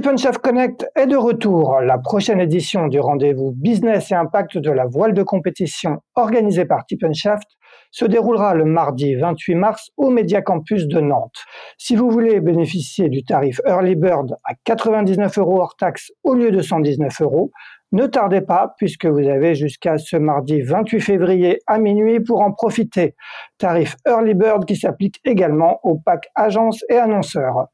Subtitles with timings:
[0.00, 1.80] Tip Chef Connect est de retour.
[1.80, 6.86] La prochaine édition du rendez-vous Business et Impact de la voile de compétition organisée par
[6.86, 7.48] Tip Shaft
[7.90, 11.42] se déroulera le mardi 28 mars au Média Campus de Nantes.
[11.78, 16.52] Si vous voulez bénéficier du tarif Early Bird à 99 euros hors taxe au lieu
[16.52, 17.50] de 119 euros,
[17.90, 22.52] ne tardez pas puisque vous avez jusqu'à ce mardi 28 février à minuit pour en
[22.52, 23.16] profiter.
[23.56, 27.66] Tarif Early Bird qui s'applique également aux packs agences et annonceurs.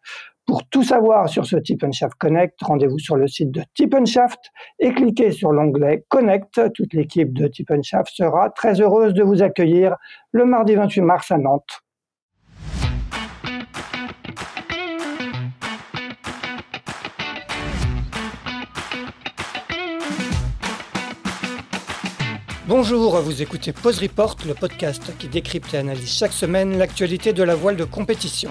[0.46, 3.94] Pour tout savoir sur ce Tip Shaft Connect, rendez-vous sur le site de Tip
[4.78, 6.72] et cliquez sur l'onglet Connect.
[6.74, 9.96] Toute l'équipe de Tip Shaft sera très heureuse de vous accueillir
[10.32, 11.80] le mardi 28 mars à Nantes.
[22.66, 27.42] Bonjour, vous écoutez Pause Report, le podcast qui décrypte et analyse chaque semaine l'actualité de
[27.42, 28.50] la voile de compétition.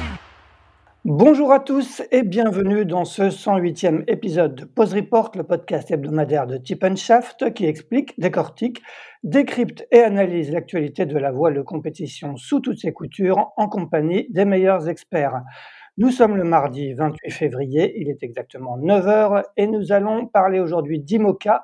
[1.03, 6.45] Bonjour à tous et bienvenue dans ce 108e épisode de Pause Report, le podcast hebdomadaire
[6.45, 8.83] de Tip Shaft qui explique, décortique,
[9.23, 14.27] décrypte et analyse l'actualité de la voile de compétition sous toutes ses coutures en compagnie
[14.29, 15.41] des meilleurs experts.
[15.97, 20.99] Nous sommes le mardi 28 février, il est exactement 9h et nous allons parler aujourd'hui
[20.99, 21.63] d'IMOCA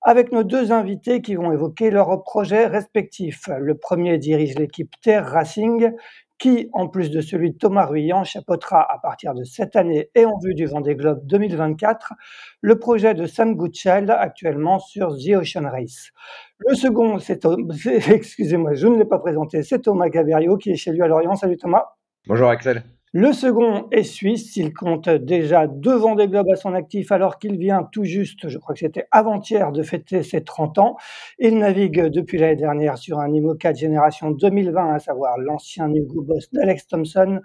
[0.00, 3.48] avec nos deux invités qui vont évoquer leurs projets respectifs.
[3.58, 5.90] Le premier dirige l'équipe Terre Racing
[6.38, 10.24] qui, en plus de celui de Thomas Ruyant, chapeautera à partir de cette année et
[10.24, 12.12] en vue du Vendée Globe 2024
[12.60, 16.10] le projet de Sam Goodchild actuellement sur The Ocean Race.
[16.58, 17.44] Le second, c'est,
[18.10, 21.36] excusez-moi, je ne l'ai pas présenté, c'est Thomas Gaverio qui est chez lui à Lorient.
[21.36, 21.84] Salut Thomas.
[22.26, 22.82] Bonjour Axel.
[23.18, 24.58] Le second est suisse.
[24.58, 28.58] Il compte déjà deux Vendée Globe à son actif alors qu'il vient tout juste, je
[28.58, 30.96] crois que c'était avant-hier, de fêter ses 30 ans.
[31.38, 36.20] Il navigue depuis l'année dernière sur un IMOCA de génération 2020, à savoir l'ancien Nugo
[36.20, 37.40] Boss d'Alex Thompson.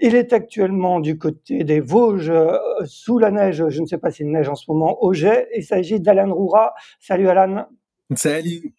[0.00, 3.68] Il est actuellement du côté des Vosges, euh, sous la neige.
[3.68, 5.46] Je ne sais pas s'il neige en ce moment au jet.
[5.56, 6.74] Il s'agit d'Alan Roura.
[6.98, 7.68] Salut Alan.
[8.16, 8.74] Salut.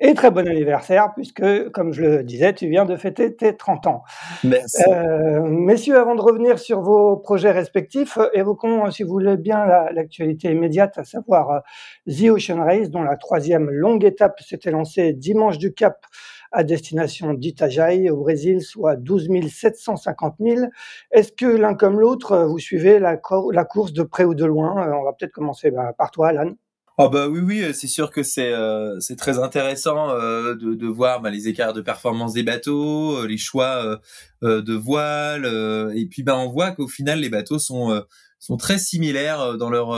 [0.00, 3.88] Et très bon anniversaire, puisque, comme je le disais, tu viens de fêter tes 30
[3.88, 4.02] ans.
[4.44, 4.80] Merci.
[4.88, 10.52] Euh, messieurs, avant de revenir sur vos projets respectifs, évoquons, si vous voulez bien, l'actualité
[10.52, 11.58] immédiate, à savoir euh,
[12.06, 16.06] The Ocean Race, dont la troisième longue étape s'était lancée dimanche du Cap
[16.52, 20.66] à destination d'Itajaí au Brésil, soit 12 750 000.
[21.10, 23.20] Est-ce que l'un comme l'autre, vous suivez la,
[23.52, 24.86] la, course de près ou de loin?
[24.86, 26.52] Euh, On va peut-être commencer bah, par toi, Alan.
[27.00, 30.86] Oh bah oui oui c'est sûr que c'est euh, c'est très intéressant euh, de, de
[30.88, 34.00] voir bah, les écarts de performance des bateaux, euh, les choix
[34.42, 35.46] de voile
[35.94, 38.02] et puis bah on voit qu'au final les bateaux sont
[38.40, 39.90] sont très similaires dans leur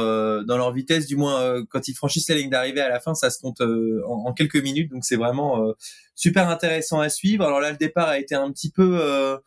[0.44, 3.30] dans leur vitesse du moins quand ils franchissent la ligne d'arrivée à la fin ça
[3.30, 5.74] se compte en, en, quelques minutes donc c'est vraiment
[6.20, 7.44] super intéressant à suivre.
[7.46, 9.38] Alors là, le départ a été un petit peu euh,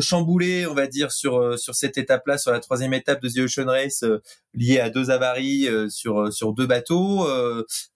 [0.00, 3.40] chamboulé, on va dire, sur euh, sur cette étape-là, sur la troisième étape de The
[3.40, 4.22] Ocean Race, euh,
[4.54, 7.26] liée à deux avaries euh, sur sur deux bateaux,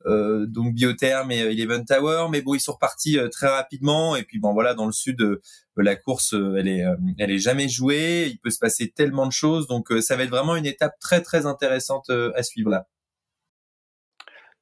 [0.05, 2.27] donc Biotherm et Eleven Tower.
[2.31, 4.17] Mais bon, ils sont repartis très rapidement.
[4.17, 5.41] Et puis bon, voilà, dans le sud,
[5.79, 6.85] la course, elle est
[7.19, 8.29] elle est jamais jouée.
[8.31, 11.23] Il peut se passer tellement de choses, donc ça va être vraiment une étape très
[11.23, 12.87] très intéressante à suivre là.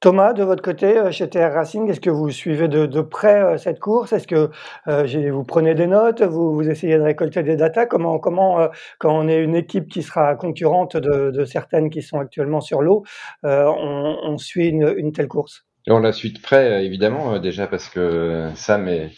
[0.05, 3.57] Thomas, de votre côté, euh, chez TR Racing, est-ce que vous suivez de, près euh,
[3.57, 4.13] cette course?
[4.13, 4.51] Est-ce que
[4.87, 6.21] euh, vous prenez des notes?
[6.21, 8.69] Vous, essayez de récolter des datas Comment, quand
[9.01, 13.03] on est une équipe qui sera concurrente de, certaines qui sont actuellement sur l'eau,
[13.41, 15.65] on, suit une, telle course?
[15.87, 19.09] On la suit de près, évidemment, déjà parce que Sam est,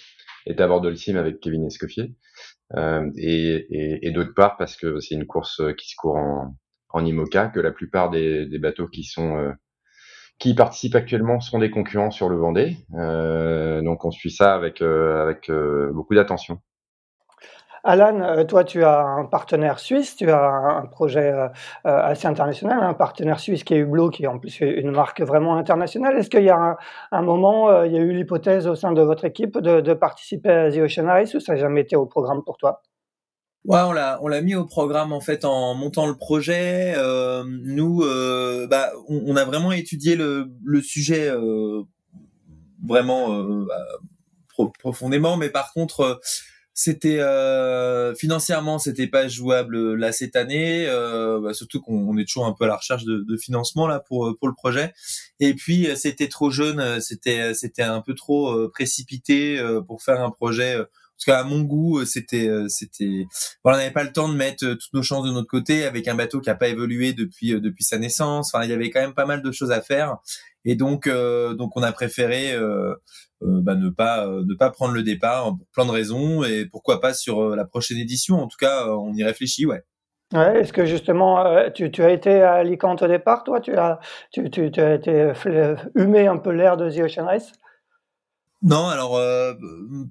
[0.58, 2.14] à bord de le avec Kevin Escoffier.
[3.18, 7.72] et, d'autre part parce que c'est une course qui se court en, IMOCA, que la
[7.72, 9.52] plupart des bateaux qui sont
[10.40, 12.78] qui participent actuellement sont des concurrents sur le Vendée.
[12.94, 16.60] Euh, donc on suit ça avec, euh, avec euh, beaucoup d'attention.
[17.84, 21.34] Alan, toi, tu as un partenaire suisse, tu as un projet
[21.86, 25.56] assez international, un partenaire suisse qui est Hublot, qui est en plus une marque vraiment
[25.56, 26.18] internationale.
[26.18, 26.76] Est-ce qu'il y a
[27.12, 30.50] un, moment, il y a eu l'hypothèse au sein de votre équipe de, de participer
[30.50, 32.82] à The Ocean Race ou ça n'a jamais été au programme pour toi?
[33.68, 36.94] Ouais, on l'a on l'a mis au programme en fait en montant le projet.
[36.96, 41.84] Euh, nous, euh, bah, on, a vraiment étudié le, le sujet euh,
[42.82, 43.86] vraiment bah,
[44.80, 46.22] profondément, mais par contre,
[46.74, 50.86] c'était euh, financièrement c'était pas jouable là cette année.
[50.88, 54.00] Euh, bah, surtout qu'on est toujours un peu à la recherche de, de, financement là
[54.00, 54.94] pour pour le projet.
[55.42, 60.78] Et puis c'était trop jeune c'était c'était un peu trop précipité pour faire un projet
[61.18, 63.26] parce qu'à mon goût c'était c'était
[63.64, 66.16] on n'avait pas le temps de mettre toutes nos chances de notre côté avec un
[66.16, 68.54] bateau qui a pas évolué depuis depuis sa naissance.
[68.54, 70.18] Enfin il y avait quand même pas mal de choses à faire.
[70.66, 72.56] Et donc donc on a préféré
[73.44, 76.44] euh, bah, ne pas euh, ne pas prendre le départ pour plein de raisons.
[76.44, 78.38] Et pourquoi pas sur euh, la prochaine édition.
[78.38, 79.84] En tout cas, on y réfléchit, ouais.
[80.34, 83.62] Ouais, est-ce que justement, tu, tu, as été à Alicante au départ, toi?
[83.62, 84.00] Tu as,
[84.32, 85.32] tu, tu, tu as été
[85.96, 87.54] humé un peu l'air de The Ocean Race?
[88.64, 89.54] Non, alors euh,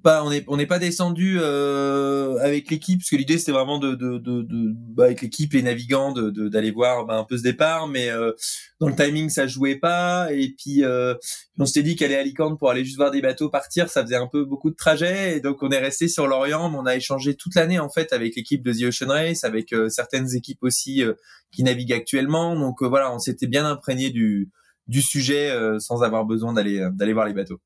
[0.03, 3.93] pas on est n'est pas descendu euh, avec l'équipe parce que l'idée c'était vraiment de
[3.93, 4.47] de, de,
[4.95, 8.31] bah, avec l'équipe et navigants d'aller voir bah, un peu ce départ, mais euh,
[8.79, 11.13] dans le timing ça jouait pas et puis euh,
[11.59, 14.15] on s'était dit qu'aller à Alicante pour aller juste voir des bateaux partir, ça faisait
[14.15, 16.95] un peu beaucoup de trajets et donc on est resté sur l'Orient, mais on a
[16.95, 21.03] échangé toute l'année en fait avec l'équipe de The Ocean Race, avec certaines équipes aussi
[21.51, 24.49] qui naviguent actuellement, donc voilà on s'était bien imprégné du
[24.87, 27.59] du sujet sans avoir besoin d'aller d'aller voir les bateaux.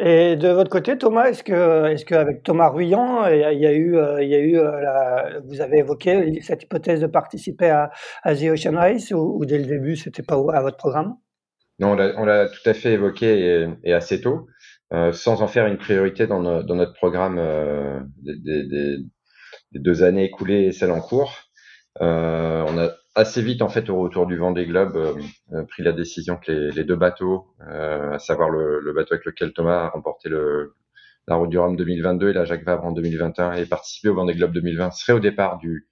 [0.00, 3.98] Et de votre côté, Thomas, est-ce que, est-ce qu'avec Thomas Ruyant, il y a eu,
[4.20, 7.90] il y a eu euh, la, vous avez évoqué cette hypothèse de participer à,
[8.22, 11.16] à The Ocean Race ou, dès le début, c'était pas à votre programme?
[11.80, 14.46] Non, on l'a tout à fait évoqué et, assez tôt,
[14.92, 18.98] euh, sans en faire une priorité dans, notre programme euh, des,
[19.72, 21.34] deux années écoulées et celles en cours.
[22.00, 25.14] Euh, on a assez vite, en fait, au retour du Vendée Globe, euh,
[25.52, 29.14] euh, pris la décision que les, les deux bateaux, euh, à savoir le, le, bateau
[29.14, 30.74] avec lequel Thomas a remporté le,
[31.26, 34.34] la Route du Rhum 2022 et la Jacques Vabre en 2021 et participé au Vendée
[34.34, 35.88] Globe 2020, seraient au départ du,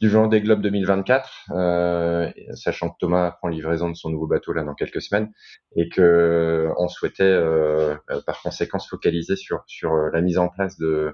[0.00, 4.62] du Vendée Globe 2024, euh, sachant que Thomas prend livraison de son nouveau bateau là
[4.62, 5.30] dans quelques semaines
[5.76, 7.96] et que on souhaitait euh,
[8.26, 11.12] par conséquent se focaliser sur sur la mise en place de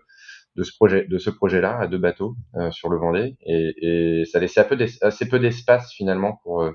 [0.57, 3.75] de ce projet, de ce projet-là à deux bateaux euh, sur le Vendée, et,
[4.21, 4.67] et ça laissait
[5.03, 6.73] assez peu d'espace finalement pour euh,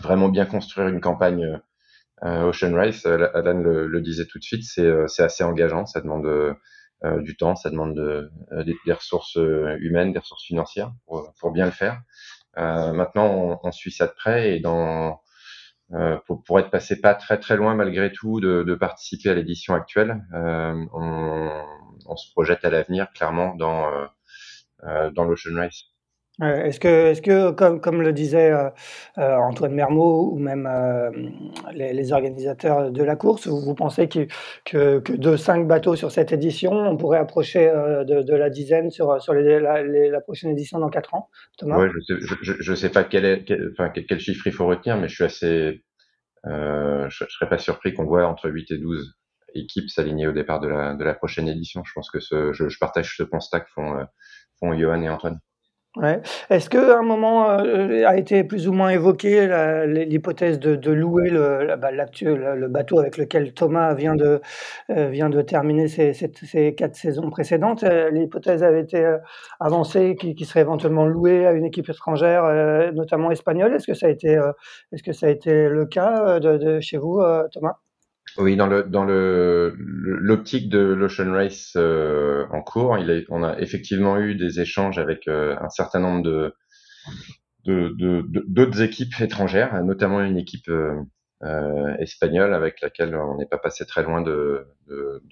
[0.00, 1.60] vraiment bien construire une campagne
[2.24, 3.06] euh, Ocean Race.
[3.06, 6.56] Alan le, le, disait tout de suite, c'est assez engageant, ça demande
[7.22, 8.30] du temps, ça demande de,
[8.64, 9.38] des, ressources
[9.80, 12.02] humaines, des ressources financières pour, pour bien le faire.
[12.56, 15.14] maintenant, on, on, suit ça de près et dans euh,
[16.26, 20.24] pour, pour, être passé pas très très loin malgré tout de, participer à l'édition actuelle.
[20.34, 21.64] Euh, on,
[22.06, 24.06] on, se projette à l'avenir clairement dans euh,
[24.84, 25.89] euh dans l'Ocean Race.
[26.42, 28.70] Est-ce que, est-ce que comme, comme le disait euh,
[29.18, 30.68] euh, Antoine Mermot ou même
[31.72, 34.26] les, organisateurs de la course, vous, vous pensez que,
[34.64, 39.34] que, de cinq bateaux sur cette édition, on pourrait approcher de, la dizaine sur, sur
[39.34, 41.28] la, prochaine édition dans quatre ans
[41.58, 41.78] Thomas?
[41.78, 44.96] Ouais, je sais, je, je sais pas quel, est, enfin, quel, chiffre il faut retenir,
[44.96, 45.82] mais je suis assez.
[46.44, 49.14] je, je serais pas surpris qu'on voit entre 8 et 12
[49.54, 51.82] équipes s'aligner au départ de la, de la prochaine édition.
[51.84, 54.04] Je pense que je, partage ce constat que font, euh,
[54.58, 55.40] font Johan et Antoine.
[56.50, 59.48] Est-ce qu'à un moment euh, a été plus ou moins évoqué
[60.06, 64.40] l'hypothèse de, louer le, bah, le, bateau avec lequel Thomas vient de,
[64.90, 67.82] euh, terminer ses, quatre saisons précédentes?
[68.12, 69.16] L'hypothèse avait été
[69.58, 73.74] avancée qui, qui, serait éventuellement loué à une équipe étrangère, notamment espagnole.
[73.74, 74.38] Est-ce que ça a été,
[74.92, 76.38] est-ce que ça a été le cas
[76.80, 77.20] chez vous,
[77.50, 77.78] Thomas?
[78.38, 83.42] Oui, dans le dans le l'optique de l'Ocean Race euh, en cours, il est, on
[83.42, 86.54] a effectivement eu des échanges avec euh, un certain nombre de
[87.64, 90.94] d'autres de, équipes étrangères, notamment une équipe euh,
[91.42, 95.22] euh, espagnole avec laquelle on n'est pas passé très loin de, de,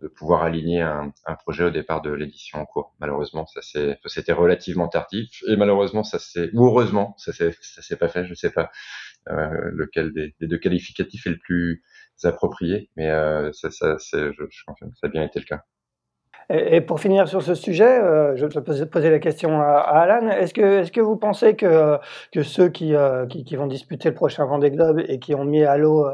[0.00, 2.94] de pouvoir aligner un, un, projet au départ de l'édition en cours.
[3.00, 7.96] Malheureusement, ça c'était relativement tardif et malheureusement ça s'est ou heureusement ça s'est ça s'est
[7.96, 8.70] pas fait, je sais pas
[9.26, 11.82] lequel des, des deux qualificatifs est le plus
[12.28, 13.96] approprié, mais euh, ça, ça,
[14.32, 15.64] je, je confirme ça a bien été le cas.
[16.54, 20.28] Et, pour finir sur ce sujet, euh, je vais poser la question à, Alan.
[20.28, 21.96] Est-ce que, est-ce que vous pensez que,
[22.30, 25.44] que ceux qui, euh, qui, qui, vont disputer le prochain Vendée Globe et qui ont
[25.44, 26.04] mis à l'eau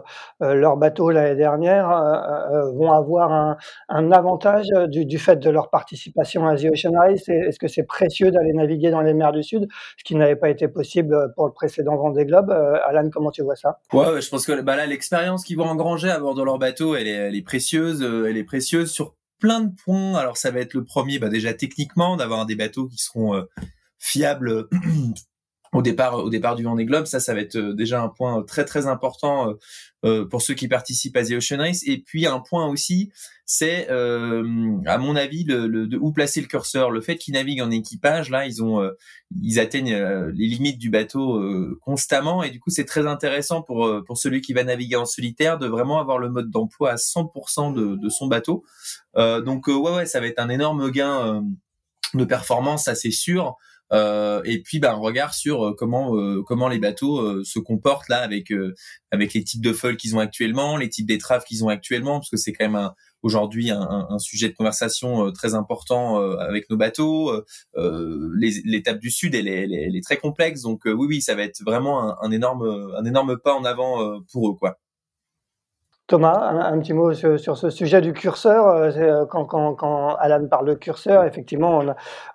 [0.42, 1.88] euh, leur bateau l'année dernière
[2.74, 3.56] vont avoir un,
[3.88, 7.28] un avantage du, fait de leur participation à The Ocean Race?
[7.28, 9.66] Est-ce que c'est précieux d'aller naviguer dans les mers du Sud,
[9.96, 12.50] ce qui n'avait pas été possible pour le précédent Vendée Globe?
[12.50, 13.80] Alan, comment tu vois ça?
[13.92, 17.08] Ouais, je pense que bah l'expérience qu'ils vont engranger à bord de leur bateau, elle
[17.08, 18.02] est, elle est précieuse.
[18.02, 20.14] Elle est précieuse sur plein de points.
[20.14, 23.42] Alors ça va être le premier, bah déjà techniquement, d'avoir des bateaux qui seront euh,
[23.98, 24.68] fiables
[25.72, 28.64] au départ au départ du Vendée Globe ça ça va être déjà un point très
[28.64, 29.54] très important
[30.04, 31.82] euh, pour ceux qui participent à The Ocean Race.
[31.84, 33.10] Et puis un point aussi
[33.46, 36.92] c'est euh, à mon avis le, le, de où placer le curseur.
[36.92, 38.88] Le fait qu'ils naviguent en équipage là ils ont
[39.42, 39.96] ils atteignent
[40.34, 41.42] les limites du bateau
[41.80, 42.44] constamment.
[42.44, 45.66] Et du coup c'est très intéressant pour pour celui qui va naviguer en solitaire de
[45.66, 48.64] vraiment avoir le mode d'emploi à 100% de, de son bateau.
[49.16, 51.42] Donc ouais ouais ça va être un énorme gain
[52.14, 53.56] de performance ça c'est sûr
[53.92, 58.08] euh, et puis bah, un regard sur euh, comment euh, comment les bateaux se comportent
[58.08, 58.52] là avec
[59.10, 62.30] avec les types de foils qu'ils ont actuellement, les types d'étraves qu'ils ont actuellement, parce
[62.30, 62.90] que c'est quand même
[63.22, 67.32] aujourd'hui un, un, sujet de conversation très important avec nos bateaux.
[67.74, 71.62] L'étape du sud, elle est, elle est, très complexe, donc oui, oui, ça va être
[71.64, 74.78] vraiment un, un énorme, un énorme pas en avant pour eux, quoi.
[76.08, 78.66] Thomas, un, petit mot sur, ce sujet du curseur.
[78.66, 81.88] Euh, euh, quand, Alan parle de curseur, effectivement, on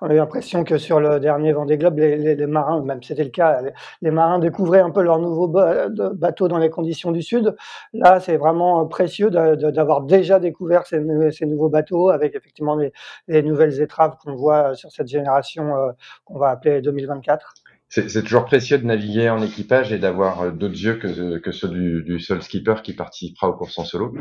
[0.07, 3.31] a, eu l'impression que sur le dernier Vendée Globe, les, les, marins, même c'était le
[3.31, 3.63] cas,
[4.03, 7.55] les, marins découvraient un peu leur nouveau bateau dans les conditions du Sud.
[7.93, 11.01] Là, c'est vraiment précieux d'avoir déjà découvert ces,
[11.31, 12.93] ces, nouveaux bateaux avec effectivement les,
[13.27, 15.91] les nouvelles étraves qu'on voit sur cette génération euh,
[16.25, 17.55] qu'on va appeler 2024
[17.93, 21.69] c'est toujours précieux de naviguer en équipage et d'avoir euh, d'autres yeux que, que ceux
[21.69, 24.15] du, du, seul skipper qui participera aux courses en solo.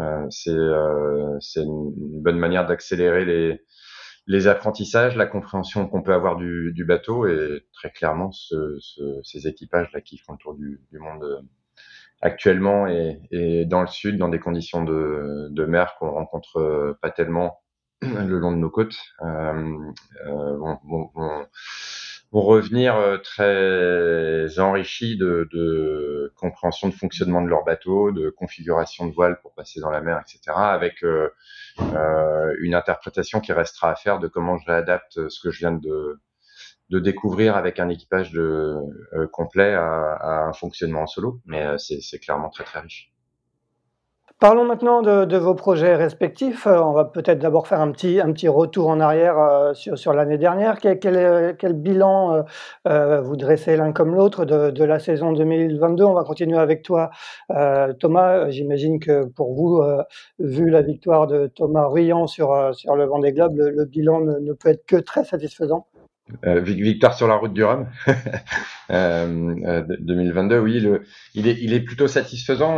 [0.00, 3.60] Euh, c'est euh, une bonne manière d'accélérer les,
[4.26, 9.20] les apprentissages, la compréhension qu'on peut avoir du, du, bateau et très clairement ce, ce,
[9.22, 11.40] ces équipages là qui font le tour du, du monde euh,
[12.22, 16.98] actuellement et, et, dans le sud dans des conditions de, de mer qu'on rencontre euh,
[17.02, 17.60] pas tellement
[18.02, 19.92] le long de nos côtes euh,
[20.26, 21.46] vont, vont, vont
[22.34, 29.06] pour revenir euh, très enrichis de, de, compréhension de fonctionnement de leur bateau, de configuration
[29.06, 31.28] de voile pour passer dans la mer, etc., avec euh,
[31.78, 35.70] euh, une interprétation qui restera à faire de comment je réadapte ce que je viens
[35.70, 36.20] de,
[36.90, 38.78] de découvrir avec un équipage de,
[39.12, 41.40] euh, complet à, à, un fonctionnement en solo.
[41.46, 43.13] Mais c'est clairement très très riche.
[44.44, 46.66] Parlons maintenant de, vos projets respectifs.
[46.66, 49.96] Euh, on va peut-être d'abord faire un petit, un petit retour en arrière euh, sur,
[49.96, 50.80] sur l'année dernière.
[50.80, 50.98] Quel,
[51.56, 52.44] quel, bilan
[52.86, 56.82] euh, vous dressez l'un comme l'autre de, de, la saison 2022 On va continuer avec
[56.82, 57.08] toi,
[57.98, 58.50] Thomas.
[58.50, 59.82] J'imagine que pour vous,
[60.38, 64.52] vu la victoire de Thomas Riant sur, sur le Vendée Globe, le, le bilan ne
[64.52, 65.86] peut être que très satisfaisant.
[66.46, 67.86] Euh, victoire sur la route du Rhum,
[68.90, 70.58] euh, 2022.
[70.58, 70.82] Oui,
[71.34, 72.72] il est, plutôt satisfaisant.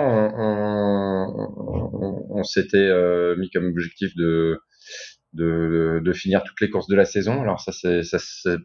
[2.28, 4.60] On, s'était euh, mis comme objectif de,
[6.12, 7.40] finir toutes les courses de la saison.
[7.40, 8.56] Alors ça, c'est, s'est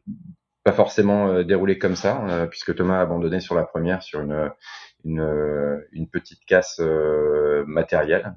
[0.64, 4.20] pas forcément euh, déroulé comme ça, euh, puisque Thomas a abandonné sur la première sur
[4.20, 4.52] une,
[6.12, 6.82] petite casse
[7.68, 8.34] matérielle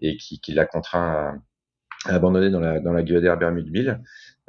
[0.00, 1.34] et qui, l'a contraint
[2.06, 4.00] à, abandonner dans la, dans la Guyader Bermude Bill.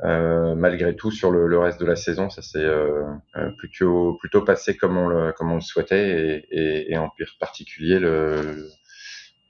[0.03, 3.03] Euh, malgré tout, sur le, le, reste de la saison, ça s'est euh,
[3.35, 7.11] euh, plutôt plutôt passé comme on le comme on le souhaitait et, et, et en
[7.39, 8.69] particulier le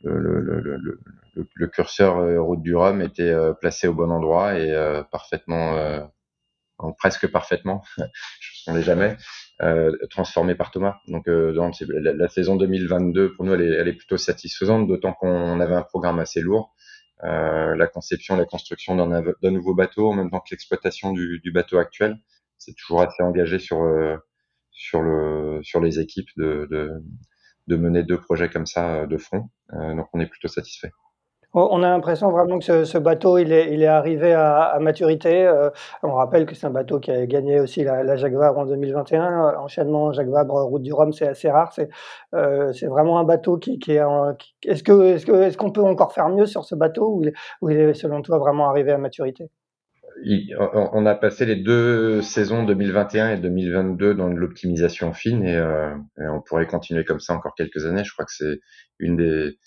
[0.01, 0.39] le,
[1.55, 4.73] le, curseur route du Rhum était placé au bon endroit et
[5.11, 5.77] parfaitement,
[6.77, 9.17] en presque parfaitement, je ne l'ai jamais,
[10.09, 10.99] transformé par Thomas.
[11.09, 15.59] Donc, la, la, saison 2022 pour nous elle est, elle est plutôt satisfaisante, d'autant qu'on
[15.59, 16.73] avait un programme assez lourd.
[17.25, 21.77] Euh, la conception, la construction d'un nouveau bateau en même temps que l'exploitation du, bateau
[21.77, 22.17] actuel.
[22.57, 24.17] C'est toujours assez engagé sur euh,
[24.71, 27.01] sur le sur les équipes de,
[27.67, 29.49] mener deux projets comme ça euh, de front.
[29.71, 30.91] donc on est plutôt satisfait.
[31.53, 35.47] On a l'impression vraiment que ce, bateau, il est, arrivé à, maturité.
[35.47, 35.71] Euh,
[36.03, 38.65] on rappelle que c'est un bateau qui a gagné aussi la, la Jacques Vabre en
[38.67, 39.55] 2021.
[39.57, 41.73] Enchaînement Jacques Vabre, Route du Rhum, c'est assez rare.
[41.73, 41.89] C'est
[42.35, 44.01] euh, vraiment un bateau qui, est.
[44.63, 47.19] Est-ce qu'on peut encore faire mieux sur ce bateau
[47.61, 49.49] ou il, est selon toi vraiment arrivé à maturité?
[50.59, 56.41] On a passé les deux saisons 2021 et 2022 dans l'optimisation fine euh, et, on
[56.41, 58.03] pourrait continuer comme ça encore quelques années.
[58.03, 58.59] Je crois que c'est
[58.99, 59.57] une des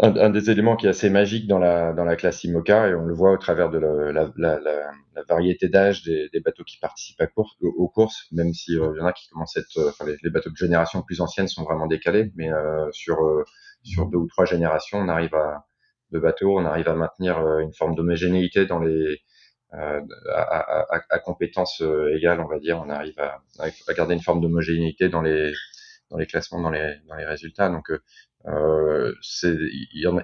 [0.00, 2.94] un, un, des éléments qui est assez magique dans la, dans la classe IMOCA, et
[2.94, 4.92] on le voit au travers de la, la, la,
[5.28, 7.26] variété d'âge des, des, bateaux qui participent à
[7.60, 10.30] aux, courses, même si euh, y en a qui commencent à être, euh, enfin, les,
[10.30, 13.44] bateaux de génération plus ancienne sont vraiment décalés, mais euh, sur, euh,
[13.82, 15.64] sur deux ou trois générations, on arrive à,
[16.12, 19.22] de bateaux, on arrive à maintenir une forme d'homogénéité dans les,
[19.72, 20.00] à,
[20.30, 21.82] à, à, compétences
[22.14, 25.52] égales, on va dire, on arrive à, à garder une forme d'homogénéité dans les,
[26.10, 27.68] dans les classements, dans les, dans les résultats.
[27.68, 27.90] Donc,
[28.46, 29.12] euh,
[29.42, 30.18] il il y en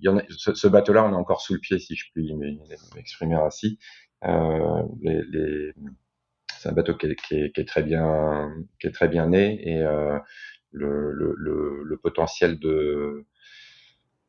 [0.00, 2.32] il y en, ce, bateau-là, on est encore sous le pied, si je puis
[2.94, 3.78] m'exprimer ainsi.
[4.24, 5.72] Euh, les, les,
[6.58, 8.50] c'est un bateau qui est, qui, est, qui est, très bien,
[8.80, 10.18] qui est très bien né et euh,
[10.72, 13.26] le, le, le, le, potentiel de,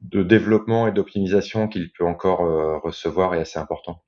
[0.01, 4.03] de développement et d'optimisation qu'il peut encore euh, recevoir est assez important.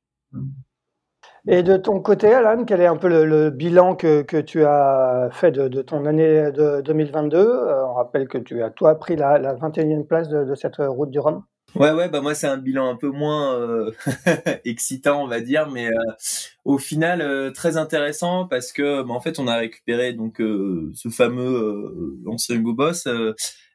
[1.47, 5.51] Et de ton côté, Alan, quel est un peu le, bilan que, tu as fait
[5.51, 9.55] de, ton année de 2022 euh, On rappelle que tu as, toi, pris la, la
[9.55, 11.43] 21e place de, cette route du Rhum.
[11.75, 13.91] Ouais, ouais, bah moi c'est un bilan un peu moins euh,
[14.65, 16.01] excitant, on va dire, mais euh,
[16.65, 21.09] au final euh, très intéressant parce que, bah, en fait, on a récupéré donc ce
[21.09, 23.07] fameux ancien Hugo Boss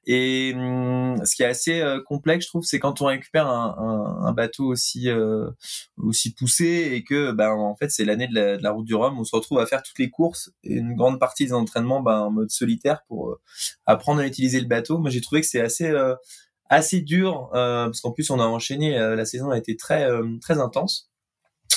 [0.06, 3.76] et hum, ce qui est assez euh, complexe, je trouve, c'est quand on récupère un,
[3.78, 5.50] un, un bateau aussi euh,
[5.96, 8.94] aussi poussé et que, ben, en fait, c'est l'année de la, de la, route du
[8.94, 9.18] Rhum.
[9.18, 12.20] On se retrouve à faire toutes les courses et une grande partie des entraînements, ben,
[12.20, 13.40] en mode solitaire pour euh,
[13.87, 14.99] apprendre à utiliser le bateau.
[14.99, 15.92] Moi, j'ai trouvé que c'est assez
[16.70, 18.96] assez dur parce qu'en plus, on a enchaîné.
[18.99, 20.08] la saison a été très
[20.40, 21.11] très intense.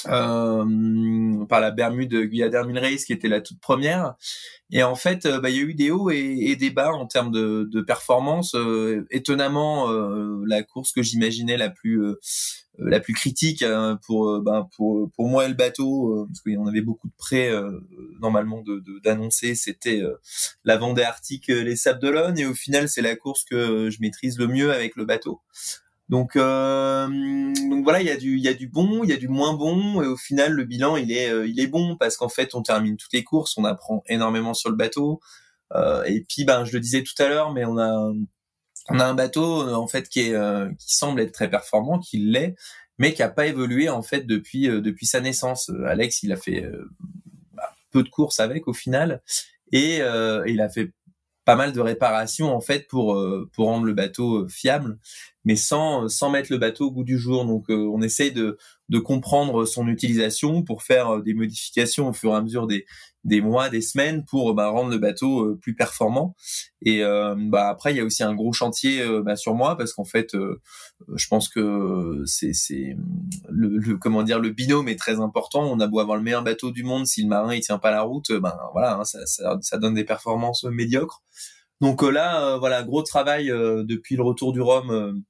[0.10, 4.15] Euh, par la Bermude Guyadère Race qui était la toute première.
[4.72, 7.06] Et en fait, euh, bah, il y a eu des hauts et, des bas en
[7.08, 8.53] termes de, de performance.
[8.56, 9.89] Euh, étonnamment,
[10.46, 12.01] la course que j'imaginais la plus
[12.79, 16.58] la plus critique hein, pour bah, pour pour moi et le bateau, parce qu'il y
[16.58, 17.51] en avait beaucoup de prêts
[18.22, 20.03] normalement de d'annoncer, c'était
[20.63, 24.38] la Vendée Arctique, les Sables d'Olonne, et au final, c'est la course que je maîtrise
[24.38, 25.41] le mieux avec le bateau.
[26.09, 27.07] Donc, euh,
[27.69, 29.27] donc voilà, il y a du, il y a du bon, il y a du
[29.27, 32.29] moins bon, et au final le bilan il est, euh, il est bon parce qu'en
[32.29, 35.19] fait on termine toutes les courses, on apprend énormément sur le bateau,
[35.75, 38.13] euh, et puis ben je le disais tout à l'heure, mais on a,
[38.89, 41.99] on a un bateau euh, en fait qui est, euh, qui semble être très performant,
[41.99, 42.55] qui l'est,
[42.99, 45.69] mais qui a pas évolué en fait depuis, depuis sa naissance.
[45.87, 46.65] Alex il a fait
[47.53, 49.21] bah, peu de courses avec au final,
[49.73, 50.93] et il a fait
[51.47, 53.17] pas mal de réparations en fait pour
[53.53, 54.99] pour rendre le bateau fiable
[55.47, 57.45] mais sans sans mettre le bateau au goût du jour.
[57.45, 58.57] Donc euh, on essaye de
[58.89, 62.85] de comprendre son utilisation pour faire euh, des modifications au fur et à mesure des
[63.27, 66.36] des mois, des semaines pour bah, rendre le bateau euh, plus performant.
[66.81, 67.01] Et
[67.50, 70.38] bah après il y a aussi un gros chantier bah, sur moi parce qu'en fait
[71.15, 72.96] je pense que c'est c'est
[73.50, 75.63] le, comment le binôme est très important.
[75.63, 77.89] On a beau avoir le meilleur bateau du monde si le marin il tient pas
[77.89, 81.24] la route, ben voilà hein, ça, donne des performances médiocres.
[81.81, 85.24] Donc là voilà gros travail depuis le retour du Rhum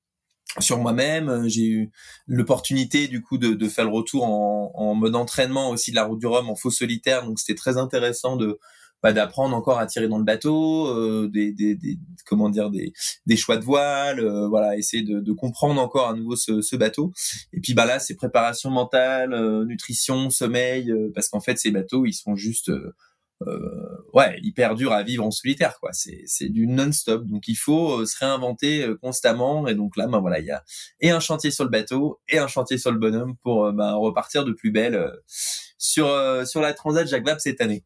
[0.60, 1.30] sur moi-même.
[1.30, 1.92] Euh, j'ai eu
[2.28, 6.06] l'opportunité du coup de, de, faire le retour en, en, mode entraînement aussi de la
[6.06, 8.60] route du Rhum en faux solitaire, donc c'était très intéressant de
[9.04, 12.94] bah, d'apprendre encore à tirer dans le bateau, euh, des, des, des, comment dire des,
[13.28, 16.76] des choix de voile, euh, voilà, essayer de, de, comprendre encore à nouveau ce, ce,
[16.76, 17.14] bateau.
[17.54, 22.14] Et puis bah là, c'est préparation mentale, nutrition, sommeil, parce qu'en fait ces bateaux ils
[22.14, 22.96] sont juste euh,
[24.14, 25.92] ouais hyper dur à vivre en solitaire quoi.
[25.94, 27.26] C'est c'est du non-stop.
[27.26, 29.68] Donc il faut euh, se réinventer euh, constamment.
[29.68, 30.64] Et donc là ben voilà il y a
[31.00, 34.46] et un chantier sur le bateau et un chantier sur le bonhomme pour ben, repartir
[34.46, 35.12] de plus belle
[35.78, 36.08] sur
[36.48, 37.84] sur la Transat Jacques Vabre cette année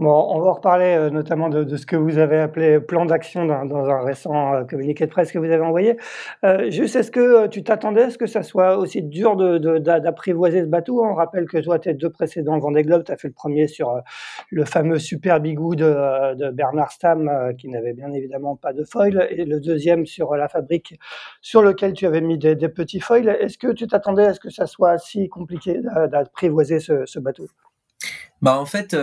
[0.00, 3.44] Bon, on va reparler euh, notamment de, de, ce que vous avez appelé plan d'action
[3.44, 5.98] dans, un récent euh, communiqué de presse que vous avez envoyé.
[6.42, 10.62] Euh, juste, est-ce que euh, tu t'attendais à ce que ça soit aussi dur d'apprivoiser
[10.62, 11.04] ce bateau?
[11.04, 14.00] On rappelle que toi, tes deux précédents Vendée Globe, tu as fait le premier sur
[14.48, 19.28] le fameux Super Bigou de, de Bernard Stam, qui n'avait bien évidemment pas de foil,
[19.28, 20.98] et le deuxième sur la fabrique,
[21.42, 23.28] sur lequel tu avais mis des, petits foils.
[23.28, 25.78] Est-ce que tu t'attendais à ce que ça soit si compliqué
[26.10, 27.48] d'apprivoiser ce, bateau?
[28.40, 28.96] Bah en fait,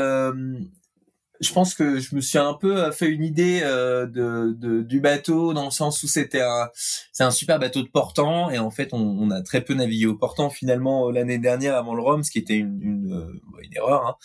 [1.40, 4.82] je pense que je me suis un peu euh, fait une idée euh, de, de,
[4.82, 8.58] du bateau dans le sens où c'était un c'est un super bateau de portant et
[8.58, 11.94] en fait on, on a très peu navigué au portant finalement euh, l'année dernière avant
[11.94, 14.16] le Rhum ce qui était une une, une erreur hein,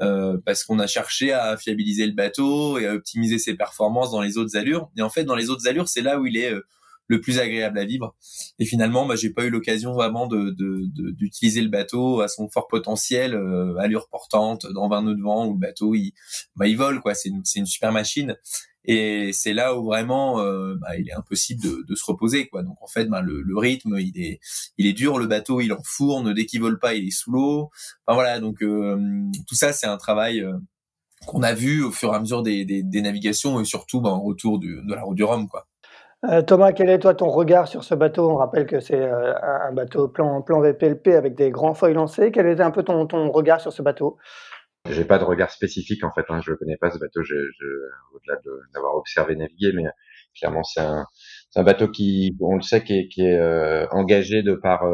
[0.00, 4.22] euh, parce qu'on a cherché à fiabiliser le bateau et à optimiser ses performances dans
[4.22, 4.90] les autres allures.
[4.96, 6.54] Et en fait dans les autres allures c'est là où il est
[7.10, 8.14] le plus agréable à vivre.
[8.60, 10.54] Et finalement, bah, j'ai pas eu l'occasion vraiment de,
[11.10, 15.46] d'utiliser le bateau à son fort potentiel, euh, allure portante, dans 20 nœuds de vent,
[15.48, 16.12] où le bateau il,
[16.54, 17.14] bah, il vole quoi.
[17.14, 18.36] C'est une, c'est une super machine.
[18.84, 22.62] Et c'est là où vraiment, euh, bah, il est impossible de, de, se reposer quoi.
[22.62, 24.38] Donc en fait, bah, le, le, rythme, il est,
[24.78, 25.18] il est dur.
[25.18, 26.32] Le bateau, il enfourne.
[26.32, 27.70] Dès qu'il vole pas, il est sous l'eau.
[28.06, 28.38] Enfin voilà.
[28.38, 28.96] Donc euh,
[29.48, 30.56] tout ça, c'est un travail euh,
[31.26, 34.10] qu'on a vu au fur et à mesure des, des, des navigations et surtout bah,
[34.10, 35.66] en retour du, de la route du Rhum quoi.
[36.28, 38.30] Euh, Thomas, quel est toi ton regard sur ce bateau?
[38.30, 42.30] On rappelle que c'est euh, un bateau plan, plan VPLP avec des grands feuilles lancées.
[42.30, 44.18] Quel était un peu ton, ton regard sur ce bateau?
[44.88, 46.24] J'ai pas de regard spécifique en fait.
[46.28, 46.40] Hein.
[46.44, 47.22] Je ne connais pas ce bateau.
[47.22, 47.66] Je, je,
[48.14, 48.38] au-delà
[48.74, 49.84] d'avoir observé naviguer, mais
[50.38, 51.06] clairement c'est un,
[51.56, 54.84] un, bateau qui, on le sait, qui est, qui est euh, engagé de par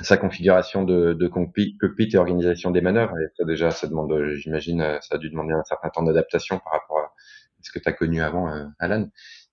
[0.00, 1.76] sa configuration de, de cockpit,
[2.12, 3.14] et organisation des manœuvres.
[3.18, 6.98] Et déjà, ça demande, j'imagine, ça a dû demander un certain temps d'adaptation par rapport
[6.98, 7.12] à
[7.62, 9.08] ce que tu as connu avant, Alan.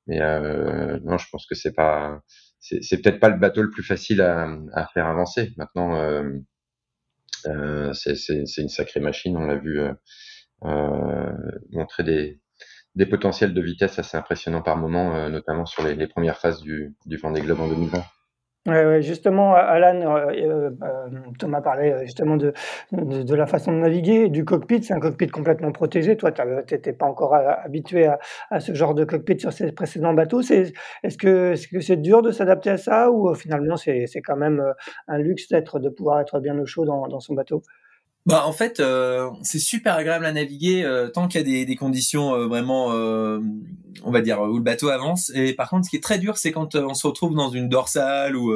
[0.08, 2.22] Mais euh, non, je pense que c'est pas,
[2.60, 5.54] c'est peut-être pas le bateau le plus facile à, à faire avancer.
[5.58, 6.40] Maintenant, euh,
[7.48, 8.14] euh, c'est
[8.58, 9.38] une sacrée machine.
[9.38, 9.94] On l'a vu euh,
[10.64, 11.32] euh,
[11.72, 12.42] montrer des,
[12.96, 16.62] des potentiels de vitesse assez impressionnants par moment, euh, notamment sur les, les, premières phases
[16.62, 18.04] du, du Vendée Globe en 2020.
[18.68, 22.52] Ouais, justement, Alan, euh, euh, Thomas parlait justement de,
[22.92, 24.82] de, la façon de naviguer, du cockpit.
[24.82, 26.18] C'est un cockpit complètement protégé.
[26.18, 26.42] Toi, tu
[26.74, 28.08] n'étais pas encore habitué
[28.50, 30.42] à, ce genre de cockpit sur ces précédents bateaux.
[30.42, 34.74] Est-ce que c'est -ce c'est dur de s'adapter à ça ou finalement c'est quand même
[35.08, 37.62] un luxe d'être de pouvoir être bien au chaud dans, dans son bateau?
[38.26, 41.66] Bah en fait, euh, c'est super agréable à naviguer euh, tant qu'il y a des,
[41.66, 45.32] des conditions euh, vraiment, on va dire, où le bateau avance.
[45.36, 47.70] Et par contre, ce qui est très dur, c'est quand on se retrouve dans une
[47.70, 48.54] dorsale ou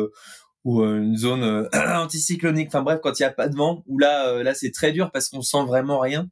[0.66, 2.68] ou une zone anticyclonique.
[2.68, 5.12] Enfin bref, quand il n'y a pas de vent, où là, là, c'est très dur
[5.12, 6.28] parce qu'on sent vraiment rien.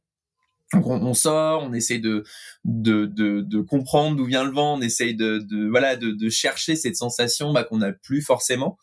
[0.74, 2.24] Donc on, sort, on essaye de
[2.64, 6.28] de, de, de comprendre d'où vient le vent, on essaye de, de voilà de, de
[6.28, 8.76] chercher cette sensation bah, qu'on n'a plus forcément.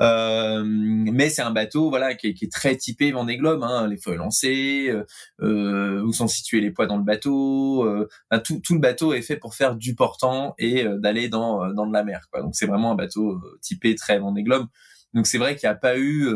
[0.00, 3.86] Euh, mais c'est un bateau voilà qui est, qui est, très typé Vendée Globe, hein,
[3.88, 5.04] les feux lancés, euh,
[5.40, 8.08] euh, où sont situés les poids dans le bateau, euh,
[8.44, 11.86] tout, tout, le bateau est fait pour faire du portant et euh, d'aller dans dans
[11.86, 12.26] de la mer.
[12.30, 12.42] Quoi.
[12.42, 14.66] Donc c'est vraiment un bateau typé très Vendée Globe.
[15.14, 16.28] Donc c'est vrai qu'il n'y a pas eu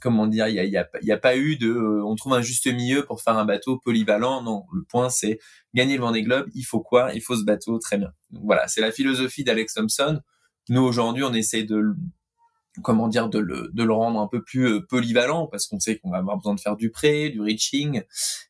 [0.00, 1.72] comment dire, il y a, a, a, pas eu de,
[2.04, 4.42] on trouve un juste milieu pour faire un bateau polyvalent.
[4.42, 5.38] Non, le point c'est
[5.74, 6.48] gagner le Vendée Globe.
[6.54, 7.12] Il faut quoi?
[7.14, 8.10] Il faut ce bateau, très bien.
[8.30, 10.20] Donc voilà, c'est la philosophie d'Alex Thompson.
[10.68, 11.94] Nous aujourd'hui, on essaie de
[12.82, 15.98] comment dire de le, de le rendre un peu plus euh, polyvalent parce qu'on sait
[15.98, 18.02] qu'on va avoir besoin de faire du prêt, du reaching.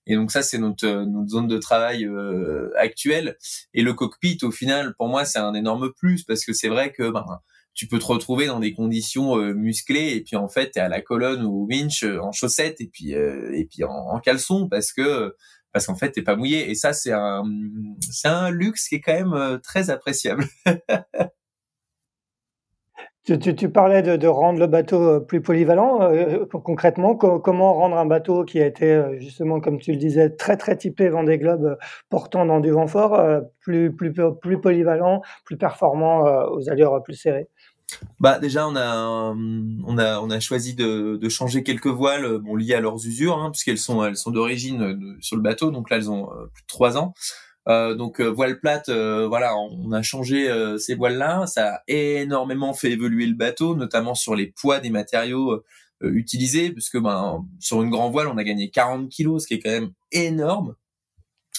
[0.06, 3.36] Et donc ça c'est notre euh, notre zone de travail euh, actuelle.
[3.74, 6.92] Et le cockpit au final pour moi c'est un énorme plus parce que c'est vrai
[6.92, 7.24] que ben
[7.74, 10.88] tu peux te retrouver dans des conditions musclées et puis en fait tu es à
[10.88, 14.92] la colonne ou au winch en chaussettes et puis et puis en, en, caleçon parce
[14.92, 15.36] que
[15.72, 16.70] parce qu'en fait t'es pas mouillé.
[16.70, 17.44] Et ça c'est un
[18.00, 20.46] c'est un luxe qui est quand même très appréciable
[23.26, 26.00] Tu, parlais de, rendre le bateau euh, plus polyvalent.
[26.00, 30.30] Euh, concrètement, comment rendre un bateau qui a été, euh, justement, comme tu le disais,
[30.30, 31.76] très très typé Vendée Globe,
[32.08, 33.20] portant dans du vent fort,
[33.58, 37.48] plus, plus, plus polyvalent, plus performant aux allures plus serrées?
[38.18, 39.32] Bah déjà on a
[39.86, 43.78] on a on a choisi de, changer quelques voiles liées à leurs usures hein, puisqu'elles
[43.78, 45.70] sont elles sont d'origine sur le bateau.
[45.70, 47.14] Donc là elles ont plus de trois ans.
[47.14, 50.48] euh, donc euh, voile plate, euh, voilà, on a changé
[50.78, 51.46] ces voiles-là.
[51.46, 55.62] Ça a énormément fait évoluer le bateau, notamment sur les poids des matériaux
[56.02, 59.54] utilisés, parce que ben, sur une grande voile, on a gagné 40 kilos, ce qui
[59.54, 60.74] est quand même énorme.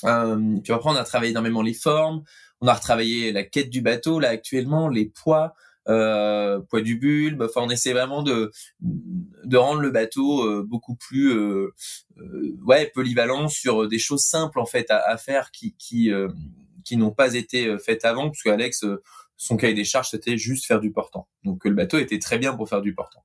[0.02, 2.24] puis après, on a travaillé énormément les formes,
[2.62, 5.56] on a retravaillé la quête du bateau là actuellement, les poids,
[5.90, 7.42] euh, poids du bulbe.
[7.44, 11.74] Enfin, on essaie vraiment de de rendre le bateau euh, beaucoup plus euh,
[12.66, 16.12] ouais polyvalent sur des choses simples en fait à, à faire qui qui
[16.84, 18.86] qui n'ont pas été faites avant, parce qu'Alex
[19.36, 21.28] son cahier des charges c'était juste faire du portant.
[21.44, 23.24] Donc le bateau était très bien pour faire du portant.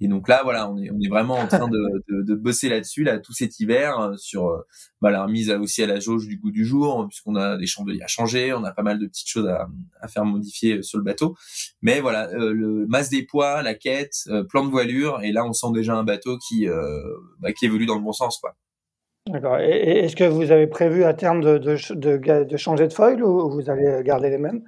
[0.00, 3.58] Et donc là, voilà, on est, vraiment en train de, bosser là-dessus, là, tout cet
[3.58, 4.66] hiver, euh, sur euh,
[5.00, 8.02] bah, la remise aussi à la jauge du goût du jour, puisqu'on a des chandeliers
[8.02, 11.04] à changer, on a pas mal de petites choses à, faire modifier euh, sur le
[11.04, 11.36] bateau.
[11.82, 15.72] Mais voilà, le masse des poids, la quête, plan de voilure, et là, on sent
[15.74, 16.66] déjà un bateau qui,
[17.40, 18.54] bah, évolue dans le bon sens, quoi.
[19.28, 19.58] D'accord.
[19.58, 23.50] Et est-ce que vous avez prévu à terme de, de, de changer de foil ou
[23.50, 24.62] vous allez garder les mêmes?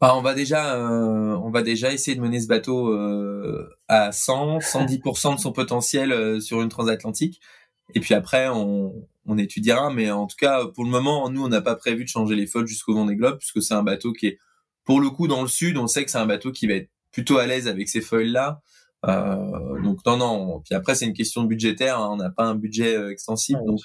[0.00, 4.12] Bah, on va déjà, euh, on va déjà essayer de mener ce bateau euh, à
[4.12, 7.40] 100, 110% de son potentiel euh, sur une transatlantique.
[7.94, 8.94] Et puis après, on,
[9.26, 9.92] on étudiera.
[9.92, 12.46] Mais en tout cas, pour le moment, nous, on n'a pas prévu de changer les
[12.46, 14.38] flottes jusqu'au Vendée Globe, puisque c'est un bateau qui est,
[14.84, 16.90] pour le coup, dans le sud, on sait que c'est un bateau qui va être
[17.12, 18.62] plutôt à l'aise avec ces feuilles-là.
[19.06, 20.60] Euh, donc non, non.
[20.60, 21.98] Puis après, c'est une question budgétaire.
[21.98, 22.08] Hein.
[22.12, 23.80] On n'a pas un budget extensible, donc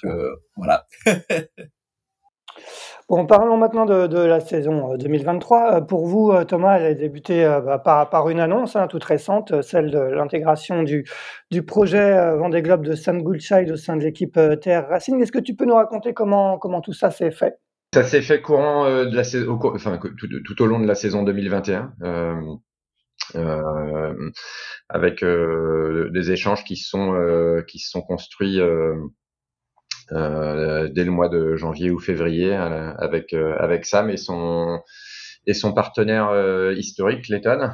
[0.56, 0.86] voilà.
[3.08, 5.58] Bon, parlons maintenant de, la saison 2023.
[5.58, 9.04] Euh, euh, pour vous, euh, Thomas, elle a débuté bah, par, une annonce hein, toute
[9.04, 11.04] récente, celle de l'intégration du,
[11.64, 15.22] projet Vendée Globe de Sam Goulchild au sein de l'équipe TR Racing.
[15.22, 17.54] Est-ce que tu peux nous raconter comment, tout ça s'est fait?
[17.94, 18.52] Ça s'est fait tout,
[20.62, 21.92] au long de la saison 2021.
[24.88, 28.60] avec des échanges qui qui se sont construits
[30.12, 34.80] euh, dès le mois de janvier ou février euh, avec euh, avec Sam et son
[35.46, 36.30] et son partenaire
[36.76, 37.70] historique Letton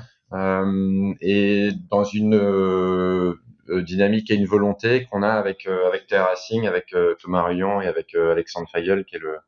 [1.20, 3.34] et dans une
[3.68, 8.14] dynamique et une volonté qu'on a avec avec Terra Racing, avec Thomas Ruyon et avec
[8.14, 9.38] Alexandre Fayol qui est le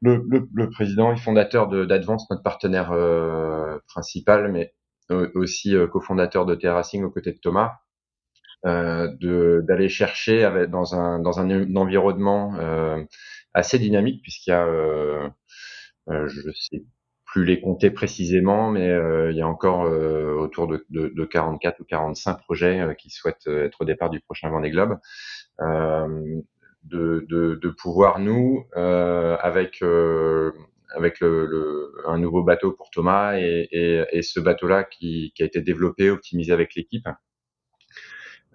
[0.00, 2.92] le, le, le, président et fondateur d'Advance, notre partenaire
[3.88, 4.72] principal, mais
[5.34, 7.72] aussi cofondateur de Terra Racing aux côtés de Thomas.
[8.66, 13.04] Euh, d'aller chercher avec, dans un dans un, environnement euh,
[13.54, 15.28] assez dynamique puisqu'il y a euh,
[16.10, 16.82] euh, je sais
[17.24, 18.88] plus les compter précisément, mais
[19.30, 23.82] il y a encore autour de, de, de, 44 ou 45 projets qui souhaitent être
[23.82, 24.98] au départ du prochain Vendée Globe.
[25.60, 29.82] De, de, de, pouvoir nous, avec
[30.96, 35.46] avec le, un nouveau bateau pour Thomas et, et, et ce bateau-là qui, qui, a
[35.46, 37.06] été développé, optimisé avec l'équipe.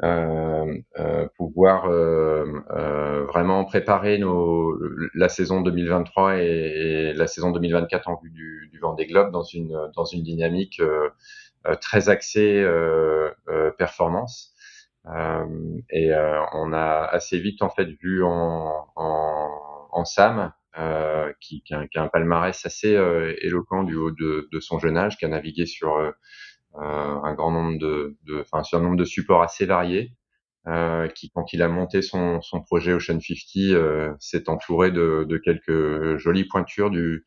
[0.01, 4.75] Euh, euh, pouvoir euh, euh, vraiment préparer nos,
[5.13, 9.91] la saison 2023 et, la saison 2024 en vue du, du Vendée Globe dans une,
[9.95, 10.81] dans une dynamique
[11.79, 12.65] très axée
[13.77, 14.53] performance.
[15.91, 16.11] et
[16.53, 19.49] on a assez vite en fait vu en, en,
[19.91, 24.09] en Sam euh, qui, qui, a, qui, a, un palmarès assez euh, éloquent du haut
[24.09, 26.09] de, de, son jeune âge, qui a navigué sur euh,
[26.75, 30.13] un grand nombre de, de, enfin, sur un nombre de supports assez variés,
[31.15, 36.17] qui, quand il a monté son, son projet Ocean 50, s'est entouré de, de, quelques
[36.17, 37.25] jolies pointures du,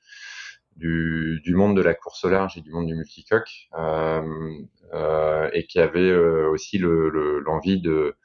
[0.77, 3.69] du, du, monde de la course au large et du monde du multicoque,
[5.53, 8.17] et qui avait aussi l'envie le, de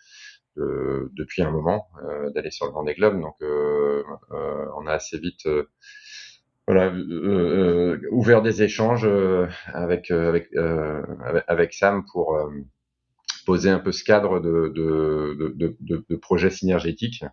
[0.56, 3.20] depuis un moment euh, d'aller sur le Vendée Globe.
[3.20, 5.48] Donc, euh, euh, on a assez vite
[6.72, 6.94] voilà,
[8.12, 9.08] ouvert des échanges
[9.74, 10.50] avec, avec,
[11.48, 12.40] avec Sam pour
[13.46, 17.24] poser un peu ce cadre de, de, de, de, de projets synergétiques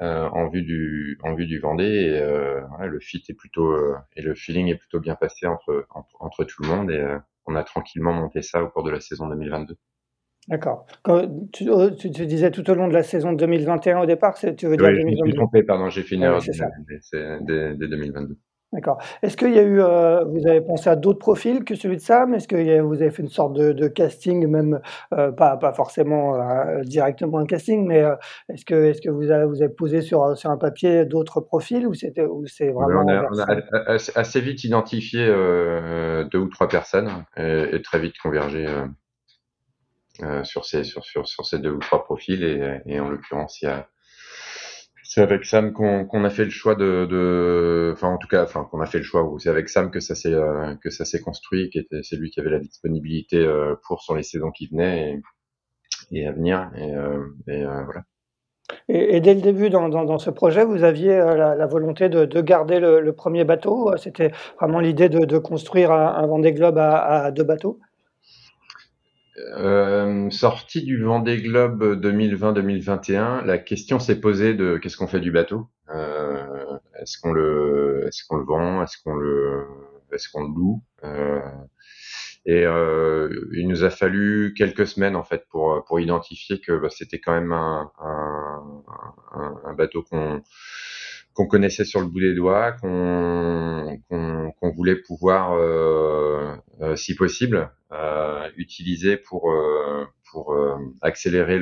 [0.00, 3.70] euh, en vue du en vue du Vendée et euh, ouais, le fit est plutôt
[3.70, 7.16] euh, et le feeling est plutôt bien passé entre entre, entre tout le monde et
[7.46, 9.76] on a tranquillement monté ça au cours de la saison 2022.
[10.48, 10.86] D'accord.
[11.52, 11.66] Tu,
[11.98, 14.88] tu, tu, disais tout au long de la saison 2021 au départ, tu veux dire
[14.88, 18.36] oui, 2022 Je me suis trompé, pardon, j'ai une erreur dès, 2022.
[18.74, 19.00] D'accord.
[19.22, 22.00] Est-ce qu'il y a eu, euh, vous avez pensé à d'autres profils que celui de
[22.00, 22.34] Sam?
[22.34, 24.80] Est-ce que vous avez fait une sorte de, de casting, même
[25.12, 28.02] euh, pas, pas forcément euh, directement un casting, mais
[28.48, 31.86] est-ce que, est-ce que vous, avez, vous avez posé sur, sur un papier d'autres profils
[31.86, 36.66] ou c'était, ou c'est vraiment on a, on a, assez vite identifié deux ou trois
[36.66, 38.66] personnes et, et très vite convergé
[40.42, 43.66] sur ces sur, sur, sur ces deux ou trois profils et, et en l'occurrence il
[43.66, 43.86] y a
[45.04, 48.86] c'est avec Sam qu'on a fait le choix de, enfin en tout cas qu'on a
[48.86, 50.74] fait le choix c'est avec Sam que ça s'est euh,
[51.22, 51.70] construit
[52.02, 55.20] c'est lui qui avait la disponibilité euh, pour sur les saisons qui venaient
[56.10, 58.02] et, à venir et, euh, voilà
[58.88, 63.12] et, dès le début dans, ce projet, vous aviez la, volonté de, de garder le,
[63.12, 63.94] premier bateau?
[63.98, 67.78] C'était vraiment l'idée de, construire un, un Vendée Globe à deux bateaux?
[69.36, 75.32] Euh, sortie du Vendée Globe 2020-2021, la question s'est posée de qu'est-ce qu'on fait du
[75.32, 75.66] bateau?
[75.90, 78.82] Euh, Est-ce qu'on le, est-ce qu'on le vend?
[78.82, 79.66] Est-ce qu'on le,
[80.12, 80.82] est-ce qu'on le loue?
[81.02, 81.40] Euh,
[82.46, 86.88] Et euh, il nous a fallu quelques semaines en fait pour pour identifier que bah,
[86.90, 88.82] c'était quand même un, un,
[89.34, 90.42] un, un bateau qu'on
[91.34, 94.00] qu'on connaissait sur le bout des doigts, qu'on
[94.76, 99.52] voulait pouvoir, euh, euh, si possible, euh, utiliser pour
[101.02, 101.60] accélérer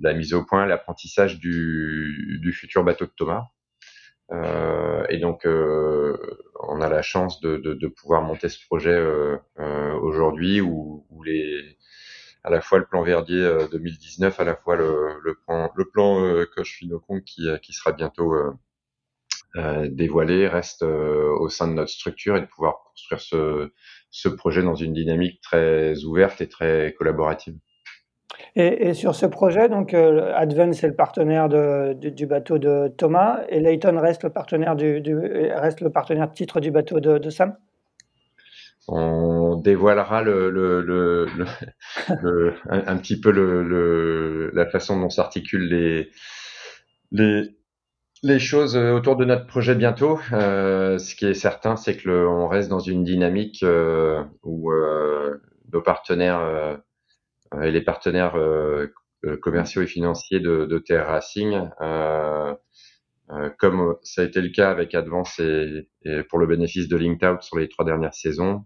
[0.00, 3.46] la mise au point, l'apprentissage du, du futur bateau de Thomas.
[5.08, 9.02] et donc, on a la chance de, pouvoir monter ce projet
[10.02, 11.78] aujourd'hui où, où les
[12.44, 16.44] à la fois le plan Verdier 2019, à la fois le, plan, le plan euh,
[16.54, 18.34] Coche Finocon qui, qui sera bientôt
[19.56, 23.70] euh, dévoilé reste au sein de notre structure et de pouvoir construire
[24.10, 27.56] ce, projet dans une dynamique très ouverte et très collaborative.
[28.56, 33.58] Et, sur ce projet, donc euh, Advent c'est le partenaire du, bateau de Thomas et
[33.58, 35.02] Layton reste le partenaire du,
[35.54, 37.56] reste le partenaire titre du bateau de Sam?
[38.86, 41.26] On dévoilera le, le, le,
[42.20, 46.10] le un, un, petit peu le, la façon dont s'articulent les,
[47.10, 47.56] les,
[48.22, 50.18] les choses autour de notre projet bientôt.
[50.32, 54.72] Euh, ce qui est certain, c'est que le, on reste dans une dynamique euh, où
[54.72, 55.38] euh,
[55.72, 56.80] nos partenaires
[57.62, 58.36] et les partenaires
[59.42, 61.68] commerciaux et financiers de, de Racing,
[63.58, 67.28] comme ça a été le cas avec Advance et, et pour le bénéfice de Linked
[67.28, 68.64] Out sur les trois dernières saisons,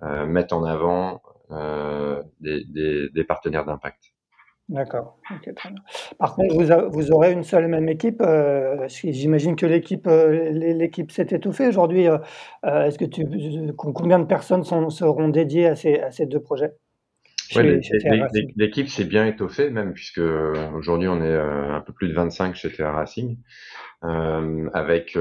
[0.00, 1.22] mettent en avant
[2.40, 2.64] des,
[3.12, 4.14] des, partenaires d'impact.
[4.70, 5.18] D'accord.
[6.18, 6.54] Par contre,
[6.90, 8.22] vous, aurez une seule et même équipe.
[8.22, 12.08] Euh, J'imagine que l'équipe euh, s'est étouffée aujourd'hui.
[12.08, 12.16] Euh,
[12.64, 16.72] euh, Est-ce que combien de personnes seront dédiées à ces deux projets?
[17.56, 17.80] Ouais,
[18.56, 20.20] L'équipe s'est bien étoffée même puisque
[20.74, 23.38] aujourd'hui on est un peu plus de 25 chez TR Racing.
[24.02, 25.18] avec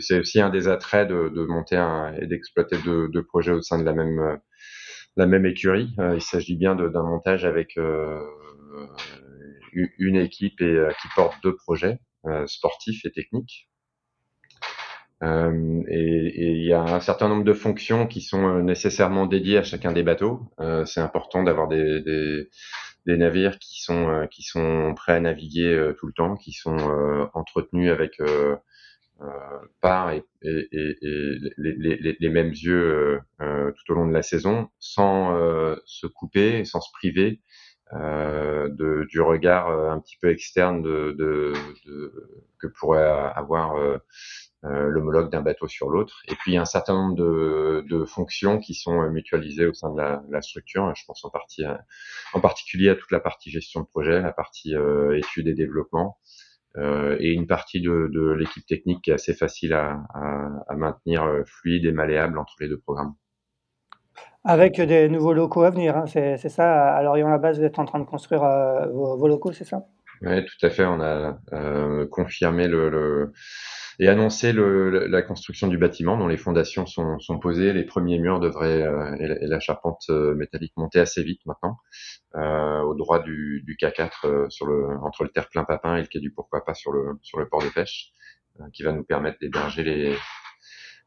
[0.00, 3.62] c'est aussi un des attraits de, de monter un, et d'exploiter deux, deux projets au
[3.62, 4.38] sein de la même
[5.18, 5.90] la même écurie.
[5.98, 8.20] Euh, il s'agit bien d'un montage avec euh,
[9.72, 11.98] une équipe et euh, qui porte deux projets
[12.46, 13.67] sportifs et techniques.
[15.22, 19.62] Euh, et il y a un certain nombre de fonctions qui sont nécessairement dédiées à
[19.64, 20.48] chacun des bateaux.
[20.60, 22.48] Euh, c'est important d'avoir des, des,
[23.06, 26.76] des, navires qui sont qui sont prêts à naviguer tout le temps, qui sont
[27.34, 28.20] entretenus avec
[29.80, 34.68] part et, et, et, les, les, les, mêmes yeux tout au long de la saison,
[34.78, 35.36] sans
[35.84, 37.40] se couper, sans se priver
[37.92, 41.54] de, du regard un petit peu externe de, de,
[41.86, 42.12] de
[42.58, 43.98] que pourrait avoir euh,
[44.62, 46.22] l'homologue d'un bateau sur l'autre.
[46.26, 49.66] Et puis il y a un certain nombre de, de fonctions qui sont euh, mutualisées
[49.66, 50.92] au sein de la, la structure.
[50.96, 51.64] Je pense en partie,
[52.32, 56.18] en particulier à toute la partie gestion de projet, la partie euh, études et développement,
[56.76, 60.74] euh, et une partie de, de l'équipe technique qui est assez facile à, à, à,
[60.74, 63.14] maintenir fluide et malléable entre les deux programmes.
[64.44, 66.94] Avec des nouveaux locaux à venir, hein, c'est ça.
[66.96, 68.40] À Lorient-la-Base, vous êtes en train de construire
[68.92, 69.84] vos, vos, locaux, c'est ça?
[70.22, 70.84] Oui, tout à fait.
[70.84, 71.38] On a
[72.10, 73.32] confirmé le, le
[74.00, 77.72] et annoncer le, la construction du bâtiment dont les fondations sont, sont posées.
[77.72, 81.78] Les premiers murs devraient euh, et, la, charpente euh, métallique monter assez vite maintenant,
[82.36, 86.06] euh, au droit du, du K4 euh, sur le, entre le terre-plein Papin et le
[86.06, 88.12] quai du Pourquoi pas sur le, sur le port de pêche,
[88.72, 90.16] qui va nous permettre d'héberger les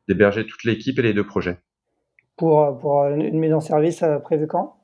[0.08, 1.60] d'héberger toute l'équipe et les deux projets.
[2.36, 4.78] Pour, pour une mise en service prévue quand?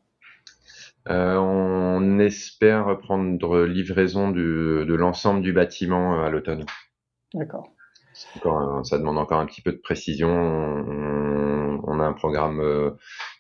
[1.10, 4.40] Euh, on espère prendre livraison du,
[4.86, 6.66] de l'ensemble du bâtiment à l'automne.
[7.34, 7.77] D'accord
[8.84, 10.30] ça demande encore un petit peu de précision.
[11.84, 12.92] On, a un programme euh,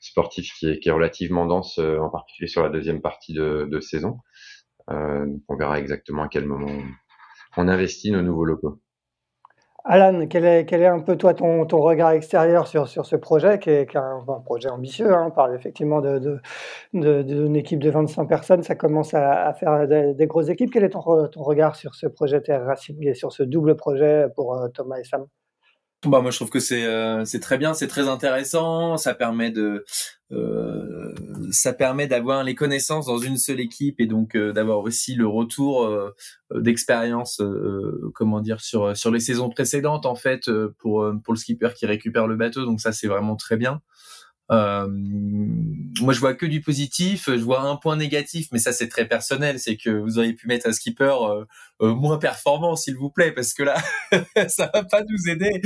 [0.01, 4.19] sportif qui est, relativement dense, euh, en particulier sur la deuxième partie de, saison.
[4.89, 6.71] Euh, on verra exactement à quel moment
[7.57, 8.79] on investit nos nouveaux locaux.
[9.89, 14.21] Alan, quel est, un peu toi ton, regard extérieur sur, ce projet qui est, un,
[14.43, 19.87] projet ambitieux hein, On parle effectivement d'une équipe de 25 personnes, ça commence à, faire
[19.87, 20.71] des, grosses équipes.
[20.73, 24.55] Quel est ton, regard sur ce projet Terre Racing et sur ce double projet pour
[24.57, 25.25] euh, Thomas et Sam?
[26.05, 29.49] Bah moi je trouve que c'est euh, c'est très bien, c'est très intéressant, ça permet
[29.49, 29.83] de
[30.31, 31.13] euh,
[31.51, 35.25] ça permet d'avoir les connaissances dans une seule équipe et donc euh, d'avoir aussi le
[35.25, 36.13] retour euh,
[36.53, 37.41] d'expérience
[38.13, 42.27] comment dire sur sur les saisons précédentes en fait pour pour le skipper qui récupère
[42.27, 43.81] le bateau donc ça c'est vraiment très bien.
[44.49, 44.87] Euh,
[46.01, 47.25] moi, je vois que du positif.
[47.27, 49.59] Je vois un point négatif, mais ça c'est très personnel.
[49.59, 51.45] C'est que vous auriez pu mettre un skipper euh,
[51.81, 53.75] euh, moins performant, s'il vous plaît, parce que là,
[54.47, 55.61] ça va pas nous aider.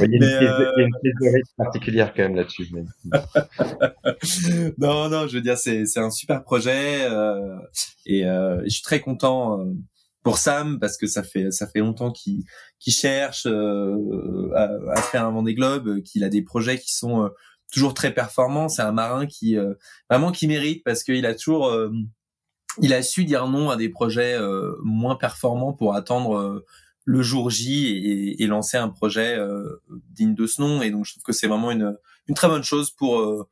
[0.00, 2.68] il y a une, mais, particulière quand même là-dessus.
[4.78, 7.08] non, non, je veux dire, c'est c'est un super projet
[8.06, 9.64] et je suis très content
[10.24, 12.44] pour Sam parce que ça fait ça fait longtemps qu'il
[12.88, 17.28] cherche euh, à, à, faire un Vendée Globe, qu'il a des projets qui sont euh,
[17.70, 18.68] toujours très performants.
[18.68, 19.74] C'est un marin qui euh,
[20.10, 21.70] vraiment qui mérite parce qu'il a toujours
[22.80, 24.36] il a su dire non à des projets
[24.82, 26.64] moins performants pour attendre
[27.04, 29.38] le jour J et, et lancer un projet
[30.10, 30.82] digne de ce nom.
[30.82, 33.46] Et donc je trouve que c'est vraiment une une très bonne chose pour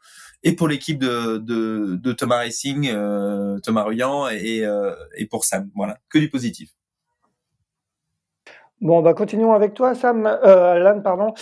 [0.44, 5.70] et pour l'équipe de, de, Thomas Racing, euh, Thomas Ruyant et, euh, et pour Sam.
[5.74, 6.70] Voilà, que du positif.
[8.80, 11.34] Bon, bah continuons avec toi, Sam, euh, Alan, pardon.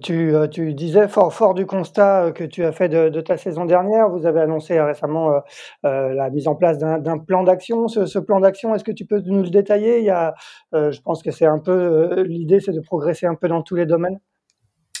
[0.00, 3.66] Tu, tu, disais fort, fort du constat que tu as fait de, de ta saison
[3.66, 4.08] dernière.
[4.08, 5.42] Vous avez annoncé récemment
[5.82, 7.88] la mise en place d'un plan d'action.
[7.88, 9.98] Ce, ce, plan d'action, est-ce que tu peux nous le détailler?
[9.98, 10.34] Il y a,
[10.72, 13.84] je pense que c'est un peu l'idée, c'est de progresser un peu dans tous les
[13.84, 14.18] domaines.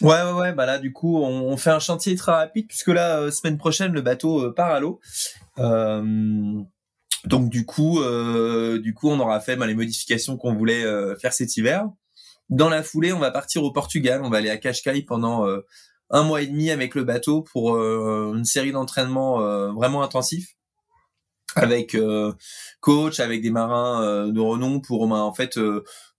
[0.02, 0.52] Ouais, ouais, ouais.
[0.52, 3.58] Bah là, du coup, on, on fait un chantier très rapide puisque là, euh, semaine
[3.58, 5.00] prochaine, le bateau euh, part à l'eau.
[5.58, 6.62] Euh,
[7.24, 8.00] donc du coup,
[8.82, 10.84] du coup, on aura fait bah, les modifications qu'on voulait
[11.20, 11.86] faire cet hiver.
[12.48, 14.22] Dans la foulée, on va partir au Portugal.
[14.24, 15.46] On va aller à Cascais pendant
[16.08, 19.38] un mois et demi avec le bateau pour une série d'entraînements
[19.74, 20.56] vraiment intensifs
[21.56, 21.96] avec
[22.80, 25.58] coach, avec des marins de renom pour bah, en fait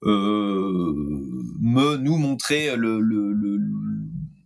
[0.03, 0.93] euh,
[1.59, 3.59] me nous montrer le, le, le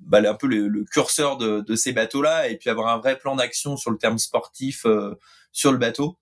[0.01, 3.35] bah, un peu le, curseur de, de ces bateaux-là et puis avoir un vrai plan
[3.35, 5.15] d'action sur le terme sportif euh,
[5.51, 6.17] sur le bateau.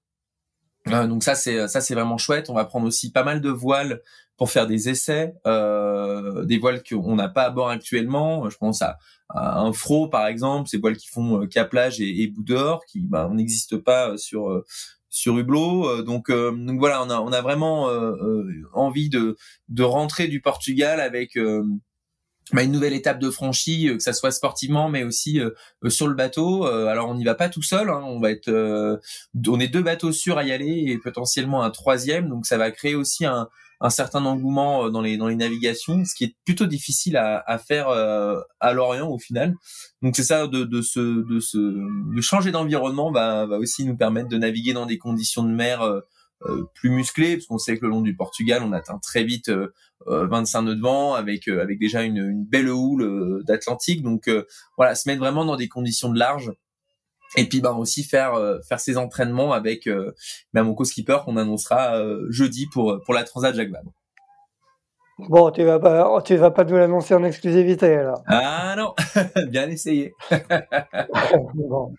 [0.89, 2.49] Euh, donc ça c'est ça c'est vraiment chouette.
[2.49, 4.01] On va prendre aussi pas mal de voiles
[4.43, 8.49] pour faire des essais, euh, des voiles qu'on n'a pas à bord actuellement.
[8.49, 8.97] Je pense à,
[9.29, 13.29] un fro par exemple, ces voiles qui font caplage et, et bout dehors, qui bah,
[13.33, 14.63] n'existe pas sur
[15.13, 15.87] sur Hublot.
[15.87, 19.37] Euh, donc, euh, donc voilà, on a, on a vraiment euh, envie de,
[19.69, 21.37] de rentrer du Portugal avec
[22.51, 25.39] bah, une nouvelle étape de franchie, que ça soit sportivement, mais aussi
[25.87, 26.65] sur le bateau.
[26.65, 28.49] alors on n'y va pas tout seul, hein, on va être,
[29.47, 32.71] on est deux bateaux sûrs à y aller et potentiellement un troisième, donc ça va
[32.71, 33.47] créer aussi un,
[33.83, 37.43] un certain engouement euh, dans les dans les navigations, ce qui est plutôt difficile à,
[37.45, 39.55] à faire euh, à l'Orient au final.
[40.01, 43.97] Donc c'est ça de, de se de se de changer d'environnement va va aussi nous
[43.97, 46.01] permettre de naviguer dans des conditions de mer euh,
[46.75, 49.49] plus musclées, parce qu'on sait que le long du Portugal, on atteint très vite
[50.07, 54.01] 25 nœuds de vent avec avec déjà une, une belle houle d'Atlantique.
[54.03, 54.29] Donc
[54.75, 56.51] voilà, se mettre vraiment dans des conditions de large
[57.35, 60.13] et puis bah aussi faire euh, faire ses entraînements avec euh,
[60.53, 63.93] mon co-skipper qu'on annoncera euh, jeudi pour pour la Transat Jacques Vabre.
[65.19, 68.23] Bon, tu vas pas, tu vas pas nous l'annoncer en exclusivité alors.
[68.27, 68.95] Ah non,
[69.49, 70.15] bien essayé.
[71.53, 71.93] bon.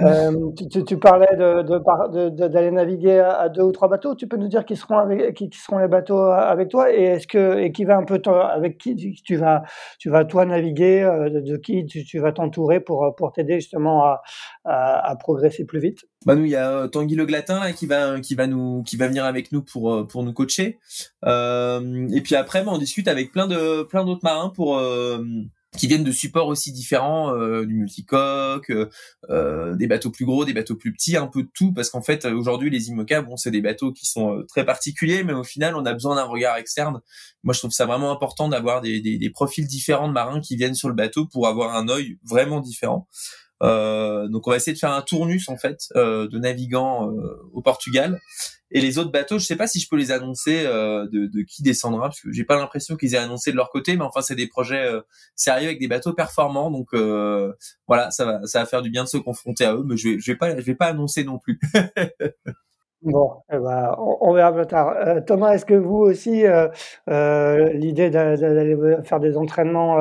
[0.00, 0.32] euh,
[0.70, 4.14] tu, tu, parlais de, d'aller naviguer à, deux ou trois bateaux.
[4.14, 7.26] Tu peux nous dire qui seront avec, qui, seront les bateaux avec toi et est-ce
[7.26, 8.94] que et qui va un peu avec qui
[9.24, 9.62] tu vas,
[9.98, 14.20] tu vas toi naviguer, euh, de, qui tu, vas t'entourer pour pour t'aider justement à,
[14.64, 16.00] à, progresser plus vite?
[16.26, 18.82] Bah nous il y a euh, Tanguy Le Glatin là, qui va qui va nous
[18.82, 20.78] qui va venir avec nous pour euh, pour nous coacher.
[21.24, 25.22] Euh, et puis après on discute avec plein de plein d'autres marins pour euh,
[25.76, 28.72] qui viennent de supports aussi différents, euh, du multicoque,
[29.30, 32.02] euh, des bateaux plus gros, des bateaux plus petits, un peu de tout, parce qu'en
[32.02, 35.76] fait aujourd'hui les IMOCA, bon c'est des bateaux qui sont très particuliers, mais au final
[35.76, 37.00] on a besoin d'un regard externe.
[37.44, 40.56] Moi je trouve ça vraiment important d'avoir des, des, des, profils différents de marins qui
[40.56, 43.06] viennent sur le bateau pour avoir un œil vraiment différent.
[43.62, 47.36] Euh, donc on va essayer de faire un tournus en fait euh, de navigants euh,
[47.52, 48.20] au Portugal.
[48.72, 51.64] Et les autres bateaux, je sais pas si je peux les annoncer de, de, qui
[51.64, 54.36] descendra, parce que j'ai pas l'impression qu'ils aient annoncé de leur côté, mais enfin c'est
[54.36, 54.88] des projets
[55.34, 56.94] sérieux avec des bateaux performants, donc
[57.88, 60.10] voilà, ça va, ça va faire du bien de se confronter à eux, mais je
[60.10, 61.58] vais, je vais pas, je vais pas annoncer non plus.
[63.02, 64.90] Bon, eh ben, on, verra plus tard.
[64.90, 66.68] Euh, Thomas, est-ce que vous aussi, euh,
[67.08, 69.96] euh, l'idée d'aller faire des entraînements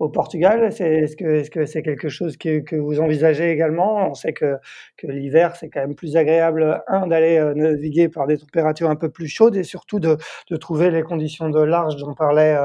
[0.00, 4.10] au Portugal, c'est, est-ce que c'est quelque chose que, vous envisagez également?
[4.10, 4.56] On sait que,
[5.04, 9.54] l'hiver, c'est quand même plus agréable, d'aller naviguer par des températures un peu plus chaudes
[9.54, 10.16] et surtout de,
[10.56, 12.56] trouver les conditions de large dont parlait,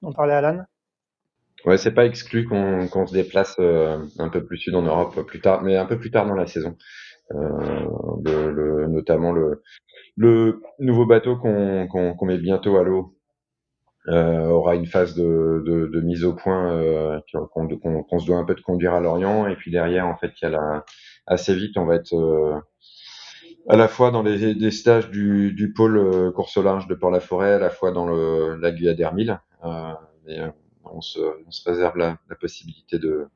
[0.00, 0.62] dont parlait Alan.
[1.64, 5.40] Ouais, c'est pas exclu qu'on, qu'on se déplace un peu plus sud en Europe plus
[5.40, 6.76] tard, mais un peu plus tard dans la saison.
[7.32, 9.62] Euh, le, notamment le,
[10.16, 13.16] le nouveau bateau qu'on met bientôt à l'eau.
[14.08, 17.20] Euh, aura une phase de, de, de mise au point euh,
[17.54, 19.46] qu'on se doit un peu de conduire à Lorient.
[19.48, 20.84] Et puis derrière en fait il y a la,
[21.26, 22.60] assez vite on va être euh,
[23.68, 26.94] à la fois dans les, des stages du, du pôle euh, course au large de
[26.94, 29.92] Port-la-Forêt à la fois dans le la Guyade d'Hermille euh,
[30.84, 33.26] on se, on se réserve la, la possibilité de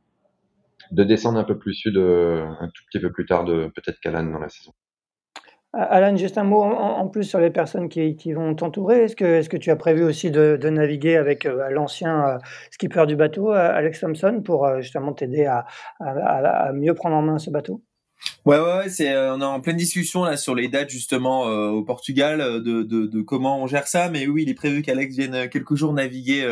[0.90, 3.98] de descendre un peu plus sud, euh, un tout petit peu plus tard, de peut-être
[4.00, 4.72] qu'Alan dans la saison.
[5.74, 9.02] Alan, juste un mot en, plus sur les personnes qui, qui vont t'entourer.
[9.02, 12.38] Est-ce que, est que tu as prévu aussi de, de naviguer avec euh, l'ancien euh,
[12.70, 15.66] skipper du bateau, Alex Thompson, pour justement t'aider à,
[16.00, 17.82] à, à, mieux prendre en main ce bateau?
[18.46, 22.38] Ouais, ouais, c'est, on est en pleine discussion là sur les dates justement au Portugal
[22.38, 24.08] de, de, de, comment on gère ça.
[24.08, 26.48] Mais oui, il est prévu qu'Alex vienne quelques jours naviguer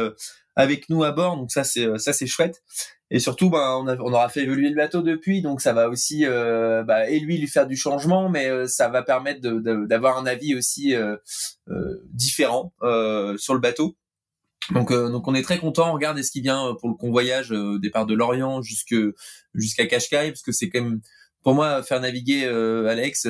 [0.55, 2.63] avec nous à bord, donc ça c'est ça c'est chouette.
[3.11, 6.27] Et surtout, bah, on, on, aura fait évoluer le bateau depuis, donc ça va aussi,
[6.27, 10.27] euh, bah, et lui lui faire du changement, mais euh, ça va permettre d'avoir un
[10.27, 11.17] avis aussi euh,
[11.69, 12.73] euh différent
[13.39, 13.97] sur le bateau.
[14.73, 15.91] Donc, donc on est très content.
[15.91, 18.97] On regarde ce qui vient pour le convoyage départ de Lorient jusque
[19.55, 21.01] jusqu'à Cascais, parce que c'est quand même
[21.45, 23.29] pour moi faire naviguer Alex,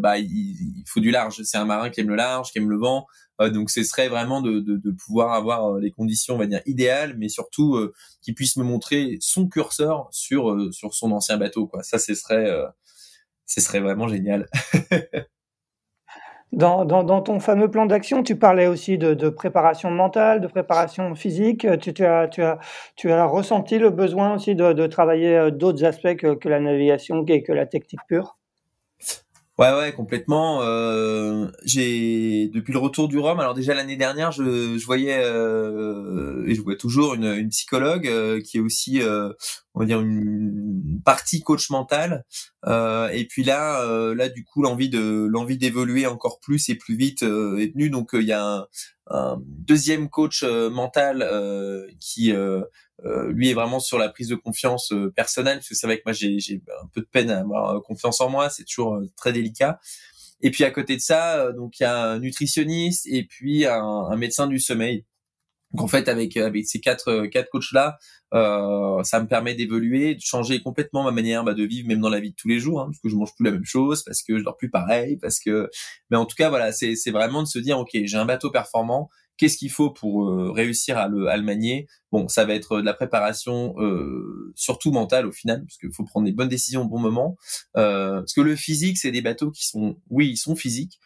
[0.00, 1.42] bah il, il, faut du large.
[1.42, 3.06] C'est un marin qui aime le large, qui aime le vent.
[3.40, 7.14] Euh, donc ce serait vraiment de, pouvoir avoir euh, les conditions, on va dire, idéales,
[7.18, 11.66] mais surtout euh, qu'il puisse me montrer son curseur sur sur son ancien bateau.
[11.66, 11.82] Quoi.
[11.82, 12.50] Ça, ce serait,
[13.46, 14.48] ce serait vraiment génial.
[16.50, 21.66] Dans, dans, ton fameux plan d'action, tu parlais aussi de, préparation mentale, de préparation physique.
[21.78, 22.58] Tu, tu, as, tu, as,
[22.96, 27.22] tu as ressenti le besoin aussi de, de travailler d'autres aspects que, que, la navigation
[27.26, 28.37] et que la technique pure?
[29.58, 30.62] Ouais, ouais, complètement.
[30.62, 33.40] Euh, j'ai depuis le retour du Rhum.
[33.40, 38.06] Alors déjà l'année dernière, je, je voyais euh, et je vois toujours une, une psychologue
[38.06, 39.00] euh, qui est aussi,
[39.74, 42.24] on va dire, une partie coach mental.
[42.66, 43.84] Et puis là,
[44.14, 47.90] là du coup, l'envie de l'envie d'évoluer encore plus et plus vite est venue.
[47.90, 48.66] Donc il y a un,
[49.10, 51.28] un deuxième coach mental
[51.98, 52.32] qui
[53.04, 55.98] euh, lui est vraiment sur la prise de confiance euh, personnelle, parce que c'est vrai
[55.98, 59.00] que moi j'ai, un peu de peine à avoir euh, confiance en moi, c'est toujours
[59.16, 59.80] très délicat.
[60.40, 63.82] Et puis à côté de ça, donc il y a un nutritionniste et puis un,
[63.82, 65.04] un médecin du sommeil.
[65.72, 67.98] Donc en fait avec avec ces quatre quatre coachs là,
[68.34, 72.08] euh, ça me permet d'évoluer, de changer complètement ma manière bah, de vivre, même dans
[72.08, 74.02] la vie de tous les jours, hein, parce que je mange plus la même chose,
[74.04, 75.68] parce que je dors plus pareil, parce que.
[76.10, 78.50] Mais en tout cas voilà, c'est c'est vraiment de se dire ok j'ai un bateau
[78.50, 82.54] performant, Qu'est-ce qu'il faut pour euh, réussir à le, à le, manier Bon, ça va
[82.54, 86.48] être de la préparation, euh, surtout mentale au final, parce qu'il faut prendre des bonnes
[86.48, 87.36] décisions au bon moment.
[87.76, 90.98] Euh, parce que le physique, c'est des bateaux qui sont, oui, ils sont physiques,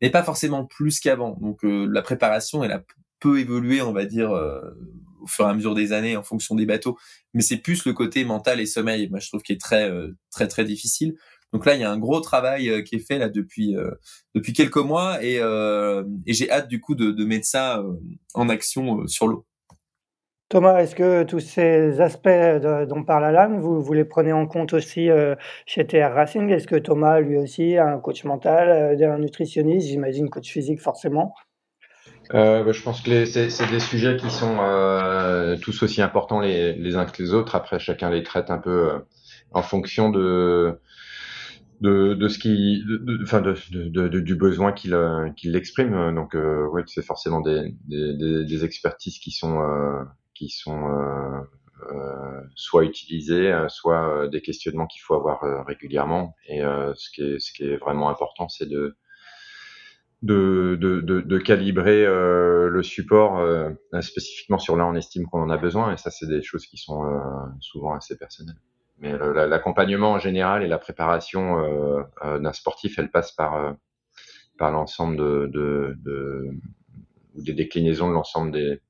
[0.00, 1.36] mais pas forcément plus qu'avant.
[1.40, 2.82] Donc euh, la préparation, elle a
[3.18, 6.64] peu évolué, on va dire, au fur et à mesure des années en fonction des
[6.64, 6.96] bateaux.
[7.34, 9.92] Mais c'est plus le côté mental et sommeil, moi je trouve qui est très,
[10.30, 11.16] très, très difficile.
[11.52, 13.90] Donc là, il y a un gros travail euh, qui est fait là depuis euh,
[14.34, 17.82] depuis quelques mois et, euh, et j'ai hâte du coup de, de mettre ça
[18.34, 19.46] en action sur l'eau.
[20.48, 24.72] Thomas, est-ce que tous ces aspects dont parle Alan, vous, vous les prenez en compte
[24.72, 25.08] aussi
[25.64, 26.50] chez TR Racing?
[26.50, 31.34] Est-ce que Thomas, lui aussi, a un coach mental, un nutritionniste, j'imagine coach physique forcément
[32.34, 36.72] euh, bah, Je pense que c'est des sujets qui sont euh, tous aussi importants les,
[36.74, 37.54] les, uns que les autres.
[37.54, 38.98] Après, chacun les traite un peu euh,
[39.52, 40.78] en fonction de
[41.80, 42.84] de, de ce qui,
[43.22, 46.14] enfin de, de, de, du besoin qu'il euh, qu'il exprime.
[46.14, 50.02] Donc, euh, ouais, c'est forcément des, des, des, expertises qui sont euh,
[50.34, 50.88] qui sont
[52.54, 56.36] soit utilisées, soit des questionnements qu'il faut avoir régulièrement.
[56.46, 58.96] Et ce qui est ce qui est vraiment important, c'est de
[60.22, 63.70] de, de, de, de, calibrer euh, le support euh,
[64.02, 66.76] spécifiquement sur là on estime qu'on en a besoin et ça c'est des choses qui
[66.76, 67.20] sont euh,
[67.60, 68.60] souvent assez personnelles.
[69.00, 71.56] Mais l'accompagnement en général et la préparation
[72.22, 73.74] d'un sportif, elle passe par
[74.60, 76.50] par l'ensemble de, de, de,
[77.34, 78.80] des déclinaisons de l'ensemble des,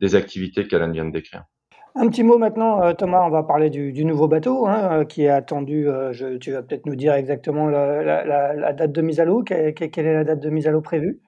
[0.00, 1.44] des activités qu'Alain vient de décrire.
[1.94, 5.22] Un petit mot maintenant, euh, Thomas, on va parler du, nouveau bateau hein, euh, qui
[5.22, 5.88] est attendu.
[5.88, 9.44] Euh, je, tu vas peut-être nous dire exactement la, date de mise à l'eau.
[9.44, 11.20] quelle est la date de mise à l'eau prévue?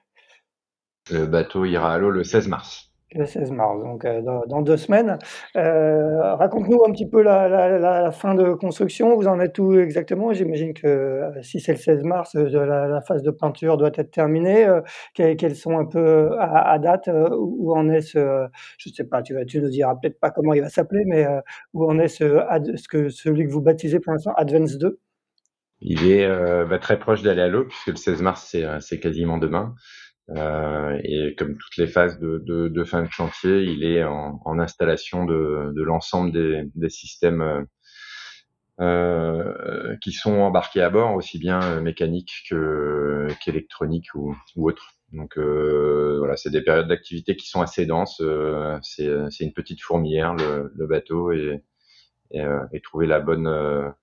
[1.09, 2.86] Le bateau ira à l'eau le 16 mars.
[3.15, 5.17] Le 16 mars, donc euh, dans, deux semaines.
[5.55, 9.15] Euh, raconte-nous un petit peu la, fin de construction.
[9.15, 10.33] Vous en êtes où exactement?
[10.33, 14.67] J'imagine que euh, si c'est le 16 mars, la, phase de peinture doit être terminée.
[15.13, 18.47] Quelles sont un peu à, date Où en est ce
[18.77, 19.21] Je ne sais pas.
[19.21, 21.25] Tu vas, tu nous diras peut-être pas comment il va s'appeler, mais
[21.73, 22.43] où en est ce,
[23.09, 24.99] celui que vous baptisez pour l'instant Advance 2
[25.79, 26.27] Il est
[26.65, 29.75] bah, très proche d'aller à l'eau puisque le 16 mars c'est quasiment demain.
[30.35, 34.41] Euh, et comme toutes les phases de, de, de, fin de chantier, il est en,
[34.43, 37.63] en installation de, de l'ensemble des, des, systèmes euh,
[38.81, 44.95] euh qui sont embarqués à bord, aussi bien euh, mécaniques que, qu'électroniques ou, ou autres.
[45.13, 48.19] Donc euh, voilà, c'est des périodes d'activité qui sont assez denses.
[48.21, 51.63] Euh, c'est, c'est une petite fourmilière le, le bateau et,
[52.31, 53.93] et, et, trouver la bonne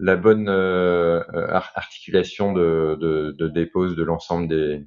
[0.00, 4.84] la bonne articulation de, de, de dépose de l'ensemble des,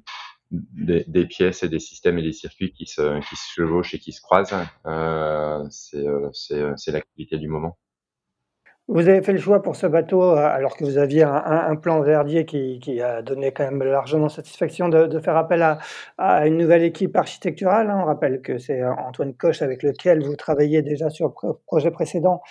[0.72, 4.12] des, pièces et des systèmes et des circuits qui se, qui se chevauchent et qui
[4.12, 4.54] se croisent.
[4.86, 7.78] Euh, euh, euh, c'est l'activité du moment.
[8.86, 12.44] Vous avez fait le choix pour ce bateau, alors que vous aviez un, plan Verdier
[12.44, 15.78] qui, qui, a donné quand même largement satisfaction de, faire appel à,
[16.18, 17.88] à, une nouvelle équipe architecturale.
[17.88, 18.00] Hein.
[18.02, 22.42] On rappelle que c'est Antoine Coche avec lequel vous travailliez déjà sur le projet précédent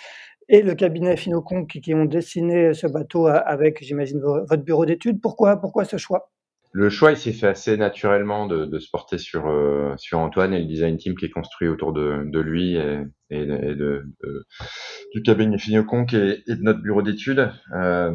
[0.48, 5.20] et le cabinet Finocon qui, qui ont dessiné ce bateau avec, j'imagine, votre bureau d'études.
[5.20, 6.33] Pourquoi, pourquoi ce choix?
[6.76, 10.58] Le choix, il s'est fait assez naturellement de, se porter sur euh, sur Antoine et
[10.58, 14.04] le design team qui est construit autour de, lui et, de,
[15.14, 18.10] du cabinet Finoconc et, et de notre bureau d'études, euh,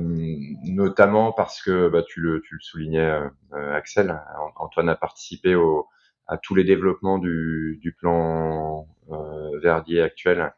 [0.65, 3.09] notamment parce que bah, tu le tu le soulignais,
[3.53, 4.19] euh, Axel,
[4.57, 5.87] Antoine a participé au,
[6.27, 8.85] à tous les développements du, plan
[9.63, 10.51] Verdier actuel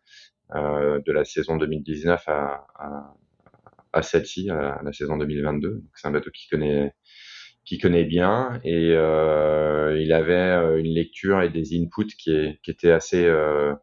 [0.55, 3.13] de la saison 2019 à, à,
[3.93, 5.83] à celle-ci, à la saison 2022.
[5.93, 6.95] C'est un bateau qui connaît
[7.65, 12.71] qui connaît bien et euh, il avait euh, une lecture et des inputs qui, qui
[12.71, 13.73] étaient assez euh,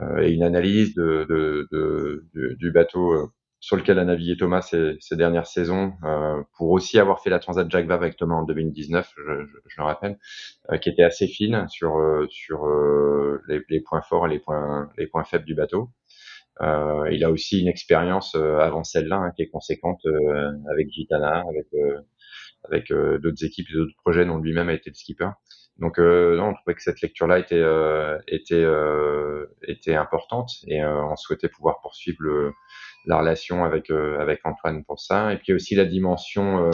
[0.00, 3.26] euh, et une analyse de, de, de, du bateau euh,
[3.58, 7.38] sur lequel a navigué Thomas ces, ces dernières saisons, euh, pour aussi avoir fait la
[7.38, 10.18] Transat Jacques Vabre avec Thomas en 2019, je, je, je le rappelle,
[10.80, 11.98] qui était assez fine sur
[12.30, 12.66] sur
[13.48, 15.90] les, les, points forts et les points les points faibles du bateau.
[16.60, 20.00] il a aussi une expérience avant celle-là hein, qui est conséquente
[20.70, 21.66] avec Gitana, avec
[22.70, 25.30] avec euh, d'autres équipes et d'autres projets dont lui-même a été le skipper.
[25.78, 28.66] Donc euh, non, on trouvait que cette lecture-là était euh, était
[29.62, 32.52] était importante et on souhaitait pouvoir poursuivre le,
[33.06, 35.32] la relation avec avec Antoine pour ça.
[35.32, 36.70] Et puis aussi la dimension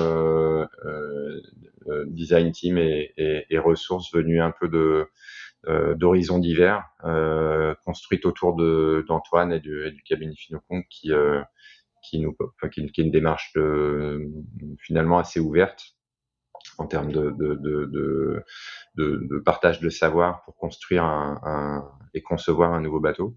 [2.07, 5.09] design team et, et, et, ressources venues un peu de
[5.97, 8.57] d'horizons divers, euh, construites autour
[9.05, 11.13] d'Antoine et du, du cabinet Finocon qui
[12.09, 14.31] qui nous, enfin, qui, qui, est une démarche de,
[14.81, 15.97] finalement assez ouverte
[16.79, 18.45] en termes de, de, de,
[18.97, 23.37] de, partage de savoir pour construire un, un, et concevoir un nouveau bateau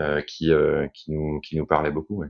[0.00, 2.20] euh, qui, euh, qui, nous, qui nous parlait beaucoup.
[2.20, 2.28] Ouais.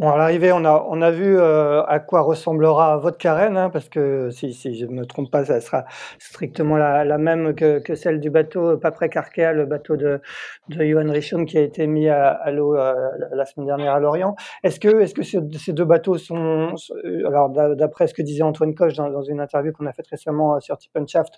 [0.00, 3.70] Bon, à l'arrivée, on a, on a vu euh, à quoi ressemblera votre carène, hein,
[3.70, 5.84] parce que si, je ne me trompe pas, ça sera
[6.18, 10.20] strictement la, même que, celle du bateau Paprec Arkea, le bateau de,
[10.68, 12.92] de Johan Richon qui a été mis à, à l'eau euh,
[13.30, 14.34] la semaine dernière à Lorient.
[14.64, 16.74] Est-ce que, est-ce que ces deux bateaux sont,
[17.04, 20.58] euh, alors d'après ce que disait Antoine Coche dans, une interview qu'on a faite récemment
[20.58, 21.34] sur Tip Shaft,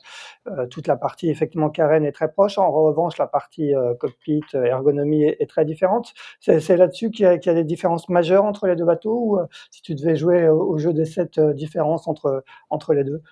[0.49, 2.57] euh, toute la partie effectivement carène est très proche.
[2.57, 6.15] En revanche, la partie cockpit, ergonomie est, est très différente.
[6.41, 9.39] C'est là-dessus qu'il y, qu y, a des différences majeures entre les deux bateaux ou
[9.39, 13.23] euh, si tu devais jouer au jeu des sept euh, différences entre, entre les deux?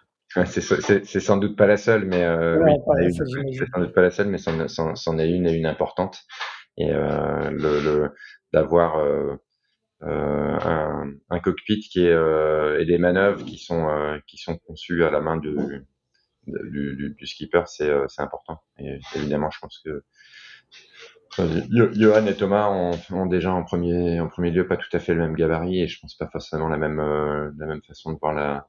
[0.46, 2.58] C'est sans doute pas la seule, mais euh,
[3.12, 6.24] c'est sans doute pas la seule, mais c'en est une et une importante.
[6.76, 8.10] Et euh, le, le
[8.52, 9.36] d'avoir euh,
[10.00, 13.86] un, un, cockpit qui est et des manœuvres qui sont
[14.26, 15.84] qui sont conçues à la main de
[16.46, 18.60] du, du, skipper, c'est important.
[18.78, 20.02] Et évidemment, je pense que
[21.38, 22.68] Johan et Thomas
[23.10, 25.88] ont, déjà en premier, en premier lieu pas tout à fait le même gabarit et
[25.88, 26.98] je pense pas forcément la même,
[27.58, 28.68] la même façon de voir la,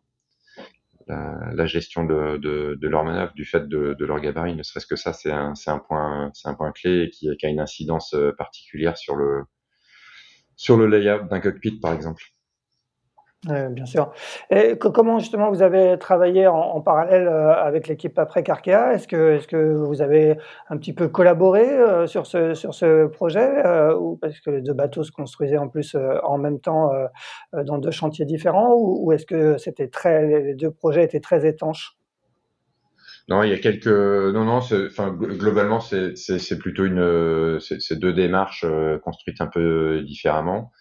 [1.07, 4.88] la, gestion de, de, de, leur manœuvre, du fait de, de leur gabarit, ne serait-ce
[4.88, 8.13] que ça, c'est un, un, point, c'est un point clé qui, qui, a une incidence
[8.13, 9.43] euh, particulière sur le,
[10.55, 12.24] sur le layout d'un cockpit, par exemple
[13.46, 14.12] bien sûr.
[14.50, 18.93] Et comment justement vous avez travaillé en, parallèle euh, avec l'équipe après Carkea?
[18.93, 20.38] Est-ce que, est que vous avez
[20.70, 24.62] un petit peu collaboré euh, sur ce, sur ce projet euh, ou parce que les
[24.62, 26.91] deux bateaux se construisaient en plus en même temps
[27.54, 31.98] dans deux chantiers différents ou, est-ce que c'était très, les deux projets étaient très étanches?
[33.28, 33.88] Non, il y a quelques.
[33.88, 34.58] Non, non.
[34.58, 37.60] Enfin, globalement, c'est plutôt une.
[37.91, 38.66] Deux démarches
[39.04, 40.72] construites un peu différemment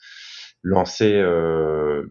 [0.65, 2.07] lancé euh,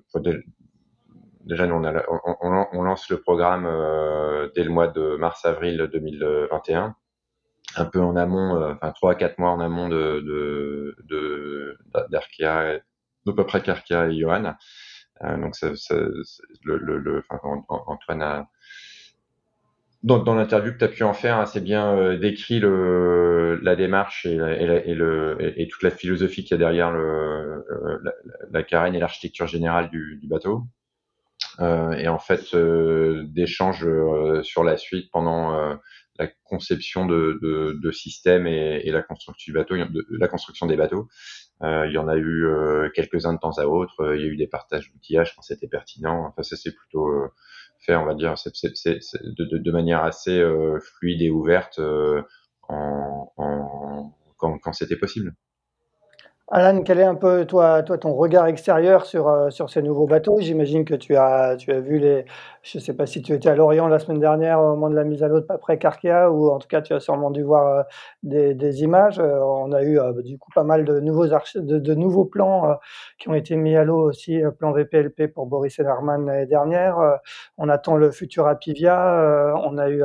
[1.41, 5.89] déjà nous on, a, on, on, lance le programme euh, dès le mois de mars-avril
[5.91, 6.95] 2021
[7.75, 7.85] un.
[7.85, 11.77] Peu en amont euh, enfin trois à quatre mois en amont de de de,
[13.35, 14.53] peu près qu'Arkea et Johan.
[15.23, 18.47] Euh, donc ça, ça, le, le, le enfin, Antoine a
[20.03, 23.75] dans, dans l'interview que tu as pu en faire, assez bien euh, décrit le, la
[23.75, 27.63] démarche et, et, le, et, toute la philosophie qu'il y a derrière le,
[28.03, 28.13] la,
[28.51, 30.63] la, carène et l'architecture générale du, du bateau.
[31.59, 35.75] Euh, et en fait, euh, d'échanges euh, sur la suite pendant euh,
[36.19, 40.75] la conception de, de, de systèmes et, la construction du bateau, de, la construction des
[40.75, 41.07] bateaux.
[41.61, 42.45] il y en a eu
[42.93, 44.13] quelques-uns de temps à autre.
[44.15, 46.27] il y a eu des partages d'outillage quand c'était pertinent.
[46.27, 47.09] Enfin, ça c'est plutôt
[47.85, 51.79] fait, on va dire, c'est, c'est, de, de, de, manière assez euh, fluide et ouverte
[51.79, 52.21] euh,
[52.69, 55.35] en, en, quand, quand c'était possible.
[56.51, 60.05] Alan, quel est un peu toi, toi ton regard extérieur sur, euh, sur ces nouveaux
[60.07, 60.39] bateaux?
[60.41, 62.25] J'imagine que tu as, tu as vu les.
[62.61, 64.95] Je ne sais pas si tu étais à Lorient la semaine dernière au moment de
[64.95, 67.43] la mise à l'eau de Papré Carquia, ou en tout cas tu as sûrement dû
[67.43, 67.83] voir euh,
[68.53, 69.19] des, images.
[69.19, 72.77] Euh, on a eu du coup pas mal de nouveaux, de, nouveaux plans
[73.19, 76.97] qui ont été mis à l'eau aussi, plan VPLP pour Boris Enerman l'année dernière.
[77.57, 79.55] on attend le futur Apivia.
[79.63, 80.03] on a eu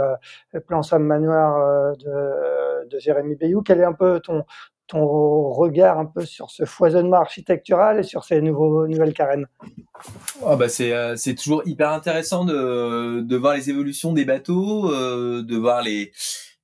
[0.53, 3.62] le plan Sam Manoir de, de Jérémy Bayou.
[3.62, 4.45] Quel est un peu ton,
[4.89, 5.07] ton
[5.53, 9.47] regard un peu sur ce foisonnement architectural et sur ces nouveaux, nouvelles carènes?
[10.43, 14.91] Oh bah c'est, euh, c'est toujours hyper intéressant de, de voir les évolutions des bateaux,
[14.91, 16.12] euh, de voir les,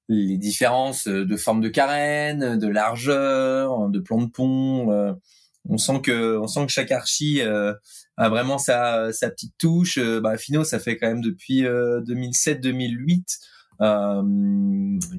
[0.08, 4.90] les différences de forme de carène, de largeur, de plan de pont.
[4.90, 5.12] Euh,
[5.68, 9.98] on sent que on sent que chaque archi a vraiment sa, sa petite touche.
[9.98, 13.38] bah, Fino, ça fait quand même depuis 2007-2008
[13.80, 14.22] euh,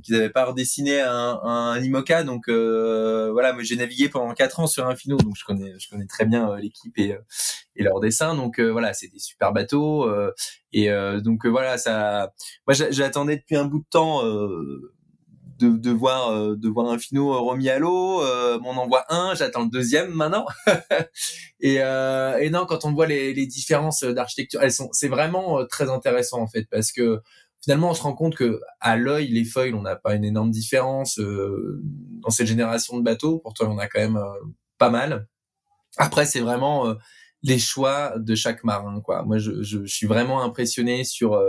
[0.04, 2.24] qu'ils n'avaient pas redessiné un, un IMOCA.
[2.24, 5.74] Donc euh, voilà, moi j'ai navigué pendant quatre ans sur un Fino, donc je connais,
[5.80, 7.16] je connais très bien euh, l'équipe et,
[7.76, 8.36] et leur dessin.
[8.36, 10.10] Donc voilà, c'est des super bateaux.
[10.74, 10.90] et
[11.24, 12.34] donc voilà, ça,
[12.68, 14.24] moi j'attendais depuis un bout de temps.
[15.58, 18.22] De, de, voir de voir un Fino remis à l'eau
[18.56, 20.46] euh, on en voit un j'attends le deuxième maintenant
[21.62, 25.66] et, euh, et non quand on voit les, les différences d'architecture elles sont c'est vraiment
[25.66, 27.22] très intéressant en fait parce que
[27.66, 30.52] finalement, on se rend compte que à l'œil, les feuilles, on n'a pas une énorme
[30.52, 31.82] différence euh,
[32.22, 33.40] dans cette génération de bateaux.
[33.40, 34.46] Pourtant, on a quand même euh,
[34.78, 35.28] pas mal.
[35.98, 36.94] Après, c'est vraiment euh,
[37.42, 39.02] les choix de chaque marin.
[39.02, 39.24] Quoi.
[39.24, 41.42] Moi, je, je, suis vraiment impressionné sur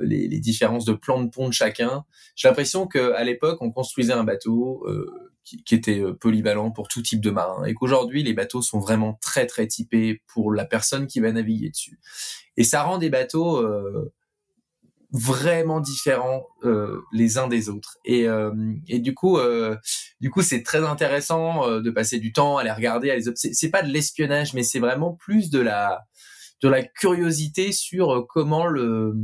[0.00, 2.04] les, les, différences de plan de pont de chacun.
[2.36, 4.86] J'ai l'impression que à l'époque, on construisait un bateau
[5.42, 9.18] qui, qui, était polyvalent pour tout type de marin, et qu'aujourd'hui, les bateaux sont vraiment
[9.20, 11.98] très très typés pour la personne qui va naviguer dessus.
[12.56, 13.60] Et ça rend des bateaux
[15.12, 17.98] vraiment différents euh, les uns des autres.
[18.04, 18.50] Et, euh,
[18.88, 19.76] et du coup euh,
[20.20, 23.24] du coup c'est très intéressant euh, de passer du temps à les regarder à les
[23.34, 26.04] c'est pas de l'espionnage mais c'est vraiment plus de la
[26.62, 29.14] de la curiosité sur euh, comment le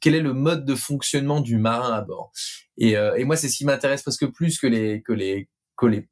[0.00, 2.30] quel est le mode de fonctionnement du marin à bord.
[2.78, 5.86] Et, et moi c'est ce qui m'intéresse parce que plus que les que les que
[5.86, 6.08] les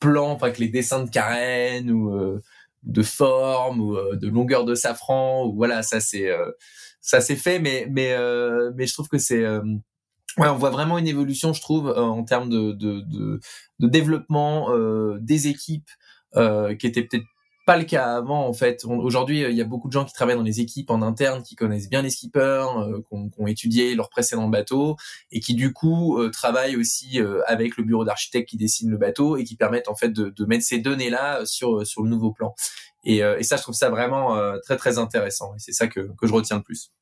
[0.00, 2.40] plans enfin que les dessins de carène ou
[2.82, 6.28] de forme ou de longueur de safran ou voilà ça c'est
[7.02, 9.60] ça s'est fait, mais mais euh, mais je trouve que c'est euh,
[10.38, 13.40] ouais, on voit vraiment une évolution, je trouve, euh, en termes de de, de,
[13.80, 14.70] de développement
[15.18, 15.90] des équipes
[16.34, 17.26] qui était peut-être
[17.64, 18.84] pas le cas avant en fait.
[18.84, 21.54] Aujourd'hui, il y a beaucoup de gens qui travaillent dans les équipes en interne, qui
[21.54, 24.96] connaissent bien les skippers, euh, qui, ont, étudié leurs précédents bateaux
[25.30, 29.36] et qui du coup euh, travaillent aussi avec le bureau d'architecte qui dessine le bateau
[29.36, 32.32] et qui permettent en fait de, de mettre ces données là sur sur le nouveau
[32.32, 32.54] plan.
[33.04, 35.54] Et, euh, et ça, je trouve ça vraiment euh, très très intéressant.
[35.54, 36.92] Et c'est ça que, que je retiens le plus.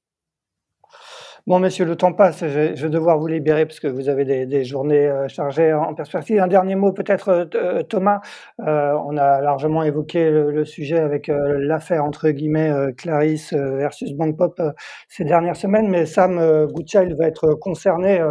[1.47, 2.41] Bon, messieurs, le temps passe.
[2.41, 6.39] Je vais, devoir vous libérer parce que vous avez des, journées euh, chargées en perspective.
[6.39, 8.21] Un dernier mot, peut-être, euh, euh, Thomas.
[8.59, 14.61] on a largement évoqué le, sujet avec l'affaire entre guillemets Clarisse versus Bank Pop
[15.09, 18.23] ces dernières semaines, mais Sam Goodchild va être concerné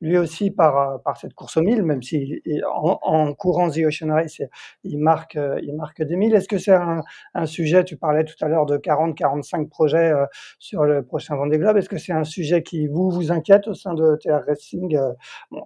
[0.00, 2.40] lui aussi par cette course au mille, même si
[2.74, 4.40] en, courant The Ocean Race,
[4.82, 6.34] il marque il des milles.
[6.34, 7.02] Est-ce que c'est un,
[7.34, 10.12] un, sujet Tu parlais tout à l'heure de 40-45 projets
[10.58, 11.76] sur le prochain Vendée Globe.
[11.76, 15.12] Est-ce que c'est un sujet qui vous vous inquiète au sein de TR Racing euh,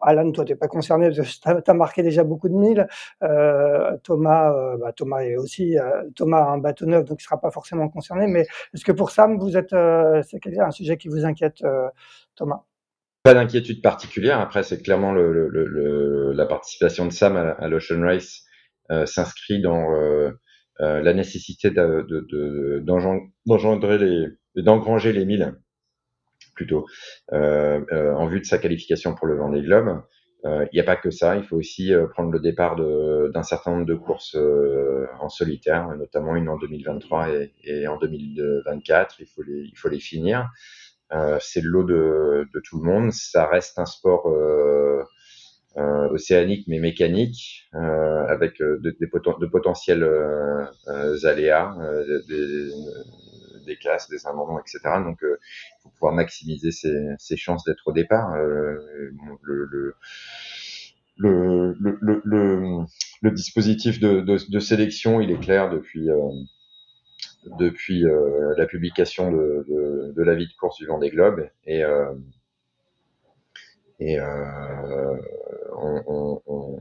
[0.03, 2.87] Alan, toi, tu n'es pas concerné parce que tu as, marqué déjà beaucoup de milles.
[3.23, 5.77] Euh, Thomas, euh, bah, Thomas est aussi
[6.17, 8.27] Thomas a un bateau neuf, donc il ne sera pas forcément concerné.
[8.27, 11.63] Mais est-ce que pour Sam, vous êtes, c'est un sujet qui vous inquiète,
[12.37, 12.63] Thomas?
[13.23, 14.41] Pas d'inquiétude particulière.
[14.41, 18.45] Après, c'est clairement la participation de Sam à, l'Ocean Race
[19.07, 19.87] s'inscrit dans
[20.79, 21.71] la nécessité
[23.47, 24.29] d'engendrer les
[24.63, 25.55] d'engranger les milles
[26.59, 26.87] plutôt
[27.33, 30.03] euh, euh, en vue de sa qualification pour le Vendée Globe.
[30.45, 33.73] Euh, il n'y a pas que ça, il faut aussi prendre le départ d'un certain
[33.73, 34.37] nombre de courses
[35.21, 37.29] en solitaire, notamment une en 2023
[37.65, 39.17] et, en 2024.
[39.21, 40.49] Il faut les, il faut les finir.
[41.41, 43.13] c'est le lot de, de, tout le monde.
[43.13, 44.27] Ça reste un sport
[45.77, 50.09] océanique mais mécanique, avec de, potentiels
[51.25, 51.75] aléas,
[53.69, 54.81] des classes, des amendements, etc.
[55.05, 58.35] Donc, euh, il faut pouvoir maximiser ses, chances d'être au départ.
[58.35, 58.79] Euh,
[59.43, 59.69] le,
[63.23, 66.31] le, dispositif de, sélection, il est clair depuis euh,
[67.59, 68.05] depuis
[68.57, 69.65] la publication de,
[70.15, 71.83] de, l'avis de course du Vendée Globe et
[74.01, 74.21] et
[75.73, 76.81] on,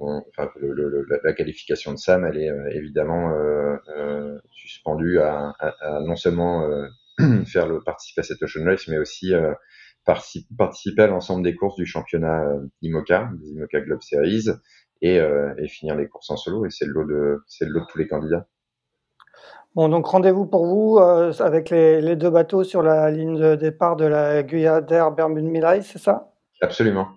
[0.00, 5.54] enfin, le, la, qualification de Sam, elle est euh, évidemment euh, euh, suspendue à,
[6.04, 6.68] non seulement
[7.46, 9.32] faire le participer à cette Ocean Race, mais aussi
[10.56, 12.44] participer à l'ensemble des courses du championnat
[12.82, 14.46] IMOCA, des IMOCA Globe Series,
[15.02, 16.64] et, et, finir les courses en solo.
[16.66, 18.46] Et c'est le lot de, c'est le lot de tous les candidats.
[19.74, 23.96] Bon, donc rendez-vous pour vous avec les, les, deux bateaux sur la ligne de départ
[23.96, 26.32] de la Guyane Bermude Milaï, c'est ça?
[26.60, 27.08] Absolument.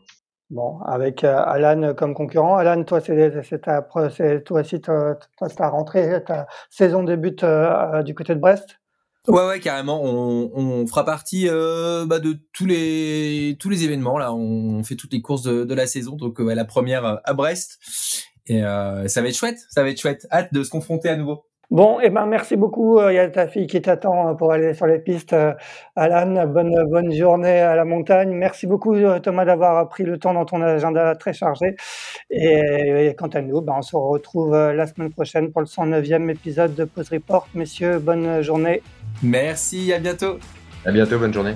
[0.51, 2.57] Bon, avec euh, Alan comme concurrent.
[2.57, 4.09] Alan, toi, c'est ta, toi
[4.51, 5.17] aussi, toi,
[5.55, 8.65] ta rentrée, ta saison débute euh, du côté de Brest?
[9.29, 10.01] Ouais, ouais, carrément.
[10.03, 14.17] On, on fera partie euh, bah, de tous les tous les événements.
[14.17, 16.17] Là, on fait toutes les courses de, de la saison.
[16.17, 17.79] Donc, la première à Brest.
[18.47, 19.59] Et ça va être chouette.
[19.69, 20.27] Ça va être chouette.
[20.31, 21.45] Hâte de se confronter à nouveau.
[21.71, 22.99] Bon, et eh ben merci beaucoup.
[22.99, 25.31] Euh, il y a ta fille qui t'attend euh, pour aller sur les pistes.
[25.31, 25.53] Euh,
[25.95, 28.31] Alan, bonne bonne journée à la montagne.
[28.31, 28.93] Merci beaucoup
[29.23, 31.77] Thomas d'avoir pris le temps dans ton agenda très chargé.
[32.29, 36.75] Et, quant à nous, ben, on se retrouve la semaine prochaine pour le 109e épisode
[36.75, 37.47] de Pause Report.
[37.55, 38.83] Messieurs, bonne journée.
[39.23, 40.39] Merci, à bientôt.
[40.85, 41.55] À bientôt, bonne journée.